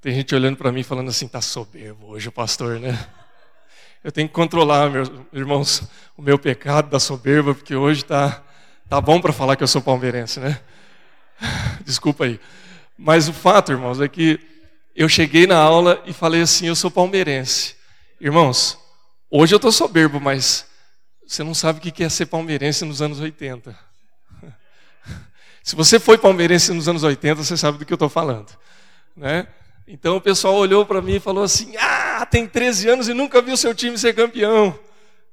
Tem 0.00 0.14
gente 0.14 0.32
olhando 0.32 0.56
para 0.56 0.70
mim 0.70 0.84
falando 0.84 1.08
assim, 1.08 1.26
tá 1.26 1.40
soberbo 1.40 2.06
hoje 2.06 2.28
o 2.28 2.32
pastor, 2.32 2.78
né? 2.78 2.96
Eu 4.04 4.12
tenho 4.12 4.28
que 4.28 4.34
controlar, 4.34 4.88
meus 4.88 5.10
irmãos, 5.32 5.82
o 6.16 6.22
meu 6.22 6.38
pecado 6.38 6.88
da 6.88 7.00
soberba, 7.00 7.52
porque 7.52 7.74
hoje 7.74 8.04
tá 8.04 8.44
tá 8.88 9.00
bom 9.00 9.20
para 9.20 9.32
falar 9.32 9.56
que 9.56 9.62
eu 9.62 9.68
sou 9.68 9.82
palmeirense, 9.82 10.38
né? 10.38 10.60
Desculpa 11.84 12.26
aí. 12.26 12.40
Mas 12.96 13.28
o 13.28 13.32
fato, 13.32 13.72
irmãos, 13.72 14.00
é 14.00 14.08
que 14.08 14.38
eu 14.94 15.08
cheguei 15.08 15.48
na 15.48 15.58
aula 15.58 16.00
e 16.06 16.12
falei 16.12 16.42
assim, 16.42 16.68
eu 16.68 16.76
sou 16.76 16.92
palmeirense. 16.92 17.74
Irmãos, 18.20 18.78
hoje 19.28 19.52
eu 19.52 19.58
estou 19.58 19.72
soberbo, 19.72 20.20
mas 20.20 20.64
você 21.26 21.42
não 21.42 21.54
sabe 21.54 21.80
o 21.80 21.92
que 21.92 22.04
é 22.04 22.08
ser 22.08 22.26
palmeirense 22.26 22.84
nos 22.84 23.02
anos 23.02 23.18
80. 23.18 23.76
Se 25.62 25.74
você 25.74 25.98
foi 25.98 26.16
palmeirense 26.16 26.72
nos 26.72 26.88
anos 26.88 27.02
80, 27.02 27.42
você 27.42 27.56
sabe 27.56 27.78
do 27.78 27.84
que 27.84 27.92
eu 27.92 27.96
estou 27.96 28.08
falando. 28.08 28.56
Né? 29.16 29.46
Então 29.90 30.18
o 30.18 30.20
pessoal 30.20 30.54
olhou 30.54 30.84
para 30.84 31.00
mim 31.00 31.14
e 31.14 31.20
falou 31.20 31.42
assim: 31.42 31.74
Ah, 31.78 32.26
tem 32.26 32.46
13 32.46 32.90
anos 32.90 33.08
e 33.08 33.14
nunca 33.14 33.40
viu 33.40 33.56
seu 33.56 33.74
time 33.74 33.96
ser 33.96 34.14
campeão. 34.14 34.78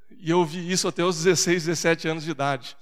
E 0.10 0.30
eu 0.30 0.40
ouvi 0.40 0.72
isso 0.72 0.88
até 0.88 1.04
os 1.04 1.22
16, 1.22 1.66
17 1.66 2.08
anos 2.08 2.24
de 2.24 2.32
idade. 2.32 2.78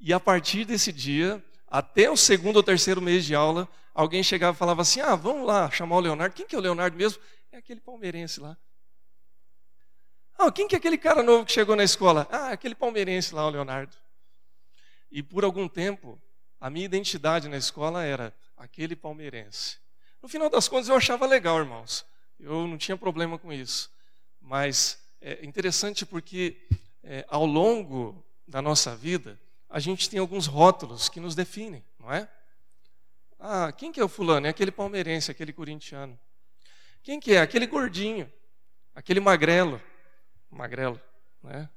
E 0.00 0.12
a 0.12 0.20
partir 0.20 0.64
desse 0.64 0.92
dia, 0.92 1.44
até 1.66 2.08
o 2.08 2.16
segundo 2.16 2.56
ou 2.58 2.62
terceiro 2.62 3.02
mês 3.02 3.24
de 3.24 3.34
aula, 3.34 3.68
alguém 3.92 4.22
chegava 4.22 4.54
e 4.54 4.58
falava 4.58 4.82
assim: 4.82 5.00
Ah, 5.00 5.16
vamos 5.16 5.44
lá 5.44 5.68
chamar 5.72 5.96
o 5.96 6.00
Leonardo. 6.00 6.36
Quem 6.36 6.46
que 6.46 6.54
é 6.54 6.58
o 6.58 6.62
Leonardo 6.62 6.96
mesmo? 6.96 7.20
É 7.50 7.56
aquele 7.56 7.80
palmeirense 7.80 8.38
lá. 8.38 8.56
Ah, 10.38 10.52
quem 10.52 10.68
que 10.68 10.76
é 10.76 10.78
aquele 10.78 10.96
cara 10.96 11.20
novo 11.20 11.44
que 11.44 11.50
chegou 11.50 11.74
na 11.74 11.82
escola? 11.82 12.28
Ah, 12.30 12.50
aquele 12.50 12.76
palmeirense 12.76 13.34
lá, 13.34 13.44
o 13.44 13.50
Leonardo. 13.50 13.96
E 15.10 15.20
por 15.20 15.42
algum 15.42 15.66
tempo, 15.66 16.16
a 16.60 16.70
minha 16.70 16.84
identidade 16.84 17.48
na 17.48 17.56
escola 17.56 18.04
era 18.04 18.32
aquele 18.56 18.94
palmeirense. 18.94 19.82
No 20.22 20.28
final 20.28 20.48
das 20.48 20.68
contas, 20.68 20.88
eu 20.88 20.94
achava 20.94 21.26
legal, 21.26 21.58
irmãos. 21.58 22.06
Eu 22.38 22.68
não 22.68 22.78
tinha 22.78 22.96
problema 22.96 23.36
com 23.38 23.52
isso. 23.52 23.90
Mas 24.40 24.98
é 25.20 25.44
interessante 25.44 26.06
porque 26.06 26.56
é, 27.02 27.26
ao 27.28 27.44
longo 27.44 28.24
da 28.46 28.62
nossa 28.62 28.94
vida, 28.94 29.38
a 29.68 29.80
gente 29.80 30.08
tem 30.08 30.20
alguns 30.20 30.46
rótulos 30.46 31.08
que 31.08 31.18
nos 31.18 31.34
definem, 31.34 31.84
não 31.98 32.12
é? 32.12 32.28
Ah, 33.38 33.72
quem 33.72 33.90
que 33.90 33.98
é 33.98 34.04
o 34.04 34.08
fulano? 34.08 34.46
É 34.46 34.50
aquele 34.50 34.70
palmeirense, 34.70 35.30
aquele 35.30 35.52
corintiano. 35.52 36.16
Quem 37.02 37.18
que 37.18 37.34
é? 37.34 37.40
Aquele 37.40 37.66
gordinho, 37.66 38.32
aquele 38.94 39.18
magrelo. 39.18 39.82
Magrelo, 40.48 41.00
né? 41.42 41.68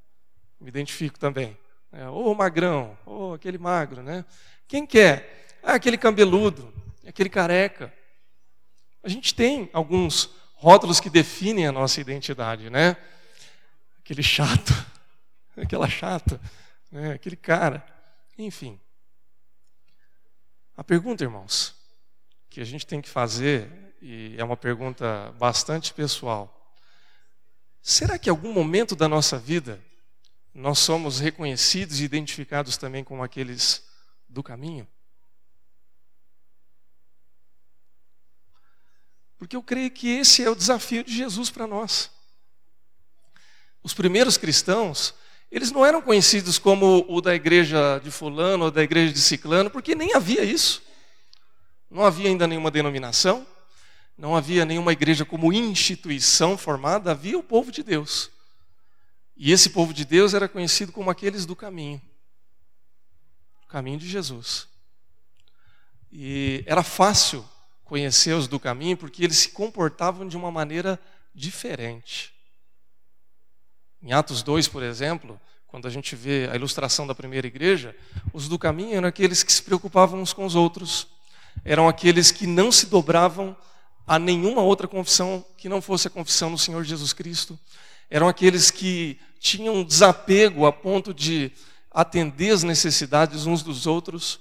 Me 0.60 0.70
identifico 0.70 1.18
também. 1.18 1.58
É, 1.92 2.08
ou 2.10 2.36
magrão, 2.36 2.96
ou 3.06 3.34
aquele 3.34 3.58
magro, 3.58 4.04
né? 4.04 4.24
Quem 4.68 4.86
que 4.86 5.00
é? 5.00 5.48
Ah, 5.64 5.74
aquele 5.74 5.98
cabeludo, 5.98 6.72
aquele 7.08 7.30
careca. 7.30 7.92
A 9.06 9.08
gente 9.08 9.36
tem 9.36 9.70
alguns 9.72 10.32
rótulos 10.56 11.00
que 11.00 11.12
definem 11.12 11.68
a 11.68 11.72
nossa 11.72 12.02
identidade, 12.02 12.72
né? 12.72 12.98
Aquele 14.00 14.24
chato, 14.24 14.74
aquela 15.56 15.88
chata, 15.88 16.42
né? 16.92 17.14
aquele 17.14 17.36
cara, 17.36 17.86
enfim. 18.36 18.80
A 20.76 20.84
pergunta, 20.84 21.24
irmãos, 21.24 21.76
que 22.50 22.60
a 22.60 22.66
gente 22.66 22.88
tem 22.88 23.00
que 23.00 23.08
fazer, 23.08 23.70
e 24.02 24.34
é 24.40 24.44
uma 24.44 24.58
pergunta 24.58 25.32
bastante 25.38 25.94
pessoal: 25.94 26.74
será 27.84 28.18
que 28.18 28.28
em 28.28 28.32
algum 28.32 28.52
momento 28.52 28.96
da 28.96 29.08
nossa 29.08 29.38
vida 29.38 29.80
nós 30.52 30.80
somos 30.80 31.20
reconhecidos 31.20 32.00
e 32.00 32.06
identificados 32.06 32.76
também 32.76 33.04
como 33.04 33.22
aqueles 33.22 33.88
do 34.28 34.42
caminho? 34.42 34.88
Porque 39.38 39.56
eu 39.56 39.64
creio 39.64 39.92
que 39.92 40.10
esse 40.10 40.44
é 40.44 40.50
o 40.50 40.56
desafio 40.56 41.04
de 41.04 41.16
Jesus 41.16 41.50
para 41.50 41.68
nós. 41.68 42.10
Os 43.84 43.94
primeiros 43.94 44.38
cristãos, 44.38 45.14
eles 45.52 45.72
não 45.72 45.86
eram 45.86 46.02
conhecidos 46.02 46.58
como 46.58 47.06
o 47.08 47.22
da 47.22 47.36
igreja 47.36 48.00
de 48.04 48.10
Fulano 48.10 48.66
ou 48.66 48.72
da 48.72 48.82
igreja 48.84 49.14
de 49.14 49.20
Ciclano, 49.20 49.70
porque 49.70 49.94
nem 49.94 50.14
havia 50.14 50.44
isso. 50.44 50.82
Não 51.90 52.04
havia 52.04 52.30
ainda 52.30 52.48
nenhuma 52.48 52.72
denominação, 52.72 53.46
não 54.18 54.36
havia 54.36 54.66
nenhuma 54.66 54.92
igreja 54.92 55.24
como 55.24 55.54
instituição 55.54 56.58
formada, 56.58 57.12
havia 57.12 57.38
o 57.38 57.44
povo 57.44 57.72
de 57.72 57.84
Deus. 57.84 58.32
E 59.38 59.52
esse 59.52 59.70
povo 59.70 59.94
de 59.94 60.06
Deus 60.06 60.34
era 60.34 60.48
conhecido 60.48 60.92
como 60.92 61.10
aqueles 61.10 61.46
do 61.46 61.56
caminho 61.56 62.02
o 63.66 63.68
caminho 63.68 63.98
de 63.98 64.08
Jesus. 64.08 64.68
E 66.12 66.64
era 66.68 66.84
fácil 66.84 67.44
conhecer 67.86 68.34
os 68.34 68.48
do 68.48 68.60
caminho 68.60 68.98
porque 68.98 69.24
eles 69.24 69.38
se 69.38 69.50
comportavam 69.50 70.28
de 70.28 70.36
uma 70.36 70.52
maneira 70.52 71.00
diferente. 71.34 72.34
Em 74.02 74.12
Atos 74.12 74.44
2, 74.44 74.68
por 74.68 74.84
exemplo, 74.84 75.40
quando 75.68 75.88
a 75.88 75.92
gente 75.92 76.16
vê 76.16 76.50
a 76.52 76.56
ilustração 76.56 77.08
da 77.08 77.16
primeira 77.16 77.48
igreja, 77.48 77.96
os 78.34 78.48
do 78.48 78.60
caminho 78.60 78.96
eram 78.96 79.08
aqueles 79.08 79.44
que 79.44 79.54
se 79.54 79.62
preocupavam 79.64 80.22
uns 80.22 80.34
com 80.34 80.46
os 80.46 80.56
outros, 80.56 81.08
eram 81.64 81.88
aqueles 81.88 82.32
que 82.32 82.46
não 82.46 82.72
se 82.72 82.88
dobravam 82.88 83.56
a 84.06 84.20
nenhuma 84.20 84.62
outra 84.62 84.88
confissão 84.88 85.46
que 85.58 85.70
não 85.70 85.82
fosse 85.82 86.08
a 86.08 86.12
confissão 86.12 86.52
do 86.52 86.58
Senhor 86.58 86.84
Jesus 86.84 87.14
Cristo, 87.14 87.58
eram 88.10 88.28
aqueles 88.28 88.70
que 88.70 89.20
tinham 89.40 89.84
desapego 89.84 90.66
a 90.66 90.72
ponto 90.72 91.14
de 91.14 91.52
atender 91.92 92.52
as 92.52 92.64
necessidades 92.64 93.46
uns 93.46 93.64
dos 93.64 93.88
outros, 93.88 94.40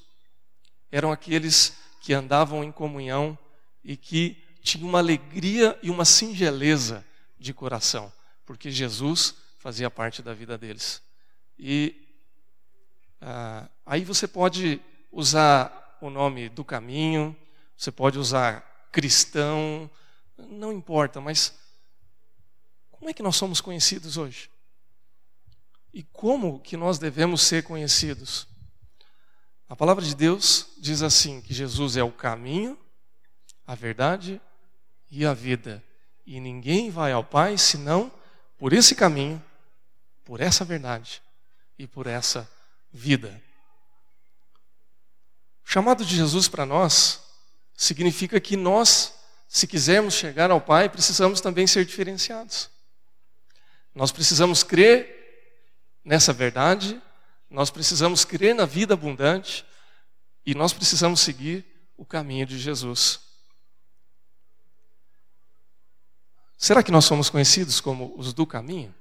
eram 0.91 1.11
aqueles 1.11 1.84
que 2.05 2.13
andavam 2.13 2.63
em 2.63 2.71
comunhão 2.71 3.37
e 3.83 3.97
que 3.97 4.37
tinham 4.63 4.87
uma 4.87 4.99
alegria 4.99 5.79
e 5.83 5.89
uma 5.89 6.05
singeleza 6.05 7.03
de 7.39 7.55
coração, 7.55 8.13
porque 8.45 8.71
Jesus 8.71 9.35
fazia 9.59 9.89
parte 9.89 10.21
da 10.21 10.35
vida 10.35 10.59
deles. 10.59 11.01
E 11.59 12.07
ah, 13.23 13.71
aí 13.87 14.05
você 14.05 14.29
pode 14.29 14.83
usar 15.11 15.97
o 15.99 16.11
nome 16.11 16.51
do 16.51 16.63
caminho, 16.63 17.35
você 17.75 17.91
pode 17.91 18.19
usar 18.19 18.91
cristão, 18.93 19.91
não 20.37 20.75
importa, 20.75 21.23
mas 21.23 21.59
como 22.91 23.09
é 23.09 23.15
que 23.15 23.23
nós 23.23 23.37
somos 23.37 23.63
conhecidos 23.63 24.19
hoje? 24.19 24.51
E 25.91 26.03
como 26.03 26.61
que 26.61 26.77
nós 26.77 26.99
devemos 26.99 27.41
ser 27.41 27.65
conhecidos? 27.65 28.47
A 29.69 29.75
palavra 29.75 30.05
de 30.05 30.15
Deus 30.15 30.69
diz 30.79 31.03
assim: 31.03 31.41
que 31.41 31.55
Jesus 31.55 31.97
é 31.97 32.03
o 32.03 32.13
caminho, 32.13 32.79
a 33.67 33.75
verdade 33.75 34.41
e 35.11 35.25
a 35.25 35.33
vida. 35.33 35.83
E 36.27 36.41
ninguém 36.41 36.91
vai 36.91 37.13
ao 37.13 37.25
Pai 37.25 37.59
senão 37.59 38.13
por 38.59 38.73
esse 38.73 38.95
caminho, 38.95 39.43
por 40.25 40.41
essa 40.41 40.65
verdade 40.65 41.23
e 41.79 41.87
por 41.87 42.07
essa 42.07 42.49
vida. 42.93 43.43
O 45.67 45.71
chamado 45.71 46.05
de 46.05 46.15
Jesus 46.15 46.47
para 46.47 46.67
nós 46.67 47.23
significa 47.75 48.39
que 48.39 48.57
nós, 48.57 49.15
se 49.49 49.67
quisermos 49.67 50.15
chegar 50.15 50.51
ao 50.51 50.61
Pai, 50.61 50.89
precisamos 50.89 51.41
também 51.41 51.67
ser 51.67 51.85
diferenciados. 51.85 52.71
Nós 53.95 54.13
precisamos 54.13 54.63
crer 54.63 55.15
nessa 56.05 56.33
verdade, 56.33 57.01
nós 57.55 57.71
precisamos 57.71 58.25
crer 58.25 58.53
na 58.53 58.67
vida 58.67 58.95
abundante 58.95 59.65
e 60.45 60.57
nós 60.57 60.73
precisamos 60.73 61.21
seguir 61.21 61.65
o 61.97 62.05
caminho 62.05 62.45
de 62.45 62.59
Jesus. 62.59 63.21
Será 66.59 66.83
que 66.83 66.91
nós 66.91 67.05
somos 67.05 67.31
conhecidos 67.31 67.81
como 67.81 68.13
os 68.17 68.33
do 68.33 68.45
caminho? 68.45 68.93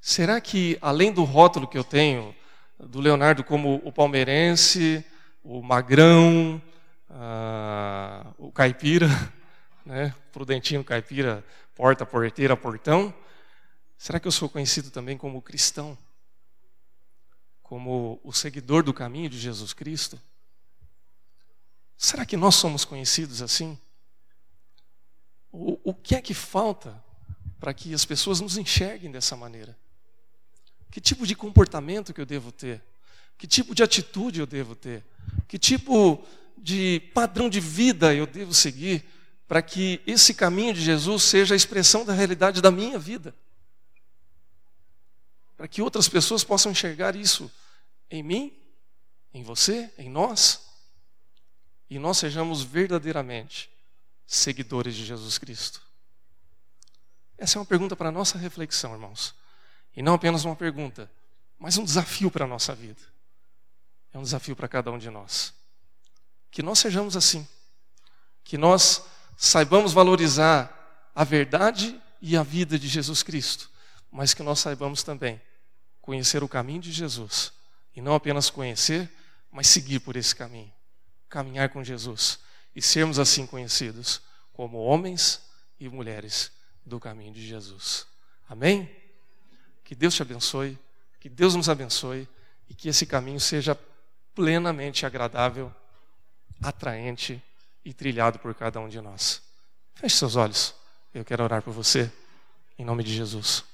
Será 0.00 0.40
que, 0.40 0.76
além 0.82 1.12
do 1.12 1.22
rótulo 1.22 1.68
que 1.68 1.78
eu 1.78 1.84
tenho, 1.84 2.34
do 2.80 3.00
Leonardo 3.00 3.44
como 3.44 3.80
o 3.84 3.92
palmeirense, 3.92 5.04
o 5.44 5.62
magrão, 5.62 6.60
uh, 7.08 8.34
o 8.38 8.50
caipira, 8.50 9.08
né? 9.86 10.12
prudentinho 10.32 10.82
caipira, 10.82 11.44
porta, 11.76 12.04
porteira, 12.04 12.56
portão, 12.56 13.14
será 13.96 14.18
que 14.18 14.26
eu 14.26 14.32
sou 14.32 14.48
conhecido 14.48 14.90
também 14.90 15.16
como 15.16 15.40
cristão? 15.40 15.96
Como 17.68 18.18
o 18.24 18.32
seguidor 18.32 18.82
do 18.82 18.94
caminho 18.94 19.28
de 19.28 19.38
Jesus 19.38 19.74
Cristo? 19.74 20.18
Será 21.98 22.24
que 22.24 22.34
nós 22.34 22.54
somos 22.54 22.82
conhecidos 22.82 23.42
assim? 23.42 23.78
O, 25.52 25.78
o 25.84 25.92
que 25.92 26.14
é 26.14 26.22
que 26.22 26.32
falta 26.32 26.98
para 27.60 27.74
que 27.74 27.92
as 27.92 28.06
pessoas 28.06 28.40
nos 28.40 28.56
enxerguem 28.56 29.10
dessa 29.10 29.36
maneira? 29.36 29.76
Que 30.90 30.98
tipo 30.98 31.26
de 31.26 31.34
comportamento 31.34 32.14
que 32.14 32.22
eu 32.22 32.24
devo 32.24 32.50
ter? 32.50 32.82
Que 33.36 33.46
tipo 33.46 33.74
de 33.74 33.82
atitude 33.82 34.40
eu 34.40 34.46
devo 34.46 34.74
ter? 34.74 35.04
Que 35.46 35.58
tipo 35.58 36.24
de 36.56 37.00
padrão 37.12 37.50
de 37.50 37.60
vida 37.60 38.14
eu 38.14 38.26
devo 38.26 38.54
seguir 38.54 39.04
para 39.46 39.60
que 39.60 40.00
esse 40.06 40.32
caminho 40.32 40.72
de 40.72 40.80
Jesus 40.80 41.22
seja 41.22 41.54
a 41.54 41.56
expressão 41.56 42.02
da 42.02 42.14
realidade 42.14 42.62
da 42.62 42.70
minha 42.70 42.98
vida? 42.98 43.34
Para 45.54 45.68
que 45.68 45.82
outras 45.82 46.08
pessoas 46.08 46.42
possam 46.42 46.72
enxergar 46.72 47.14
isso 47.14 47.52
em 48.10 48.22
mim, 48.22 48.56
em 49.32 49.42
você, 49.42 49.92
em 49.98 50.08
nós, 50.08 50.66
e 51.90 51.98
nós 51.98 52.18
sejamos 52.18 52.62
verdadeiramente 52.62 53.70
seguidores 54.26 54.94
de 54.94 55.04
Jesus 55.04 55.38
Cristo? 55.38 55.82
Essa 57.36 57.58
é 57.58 57.60
uma 57.60 57.66
pergunta 57.66 57.94
para 57.94 58.08
a 58.08 58.12
nossa 58.12 58.36
reflexão, 58.36 58.92
irmãos. 58.92 59.34
E 59.96 60.02
não 60.02 60.14
apenas 60.14 60.44
uma 60.44 60.56
pergunta, 60.56 61.10
mas 61.58 61.76
um 61.76 61.84
desafio 61.84 62.30
para 62.30 62.44
a 62.44 62.48
nossa 62.48 62.74
vida. 62.74 63.00
É 64.12 64.18
um 64.18 64.22
desafio 64.22 64.56
para 64.56 64.68
cada 64.68 64.90
um 64.90 64.98
de 64.98 65.10
nós. 65.10 65.54
Que 66.50 66.62
nós 66.62 66.78
sejamos 66.78 67.16
assim. 67.16 67.46
Que 68.42 68.58
nós 68.58 69.04
saibamos 69.36 69.92
valorizar 69.92 71.10
a 71.14 71.24
verdade 71.24 72.00
e 72.20 72.36
a 72.36 72.42
vida 72.42 72.78
de 72.78 72.88
Jesus 72.88 73.22
Cristo, 73.22 73.70
mas 74.10 74.34
que 74.34 74.42
nós 74.42 74.58
saibamos 74.58 75.02
também 75.02 75.40
conhecer 76.00 76.42
o 76.42 76.48
caminho 76.48 76.80
de 76.80 76.92
Jesus. 76.92 77.52
E 77.98 78.00
não 78.00 78.14
apenas 78.14 78.48
conhecer, 78.48 79.12
mas 79.50 79.66
seguir 79.66 79.98
por 79.98 80.14
esse 80.14 80.32
caminho. 80.32 80.72
Caminhar 81.28 81.68
com 81.70 81.82
Jesus 81.82 82.38
e 82.72 82.80
sermos 82.80 83.18
assim 83.18 83.44
conhecidos 83.44 84.22
como 84.52 84.78
homens 84.78 85.42
e 85.80 85.88
mulheres 85.88 86.52
do 86.86 87.00
caminho 87.00 87.32
de 87.32 87.44
Jesus. 87.44 88.06
Amém? 88.48 88.88
Que 89.82 89.96
Deus 89.96 90.14
te 90.14 90.22
abençoe, 90.22 90.78
que 91.18 91.28
Deus 91.28 91.56
nos 91.56 91.68
abençoe 91.68 92.28
e 92.68 92.74
que 92.74 92.88
esse 92.88 93.04
caminho 93.04 93.40
seja 93.40 93.76
plenamente 94.32 95.04
agradável, 95.04 95.74
atraente 96.62 97.42
e 97.84 97.92
trilhado 97.92 98.38
por 98.38 98.54
cada 98.54 98.78
um 98.78 98.88
de 98.88 99.00
nós. 99.00 99.42
Feche 99.96 100.18
seus 100.18 100.36
olhos, 100.36 100.72
eu 101.12 101.24
quero 101.24 101.42
orar 101.42 101.62
por 101.62 101.72
você, 101.72 102.08
em 102.78 102.84
nome 102.84 103.02
de 103.02 103.12
Jesus. 103.12 103.67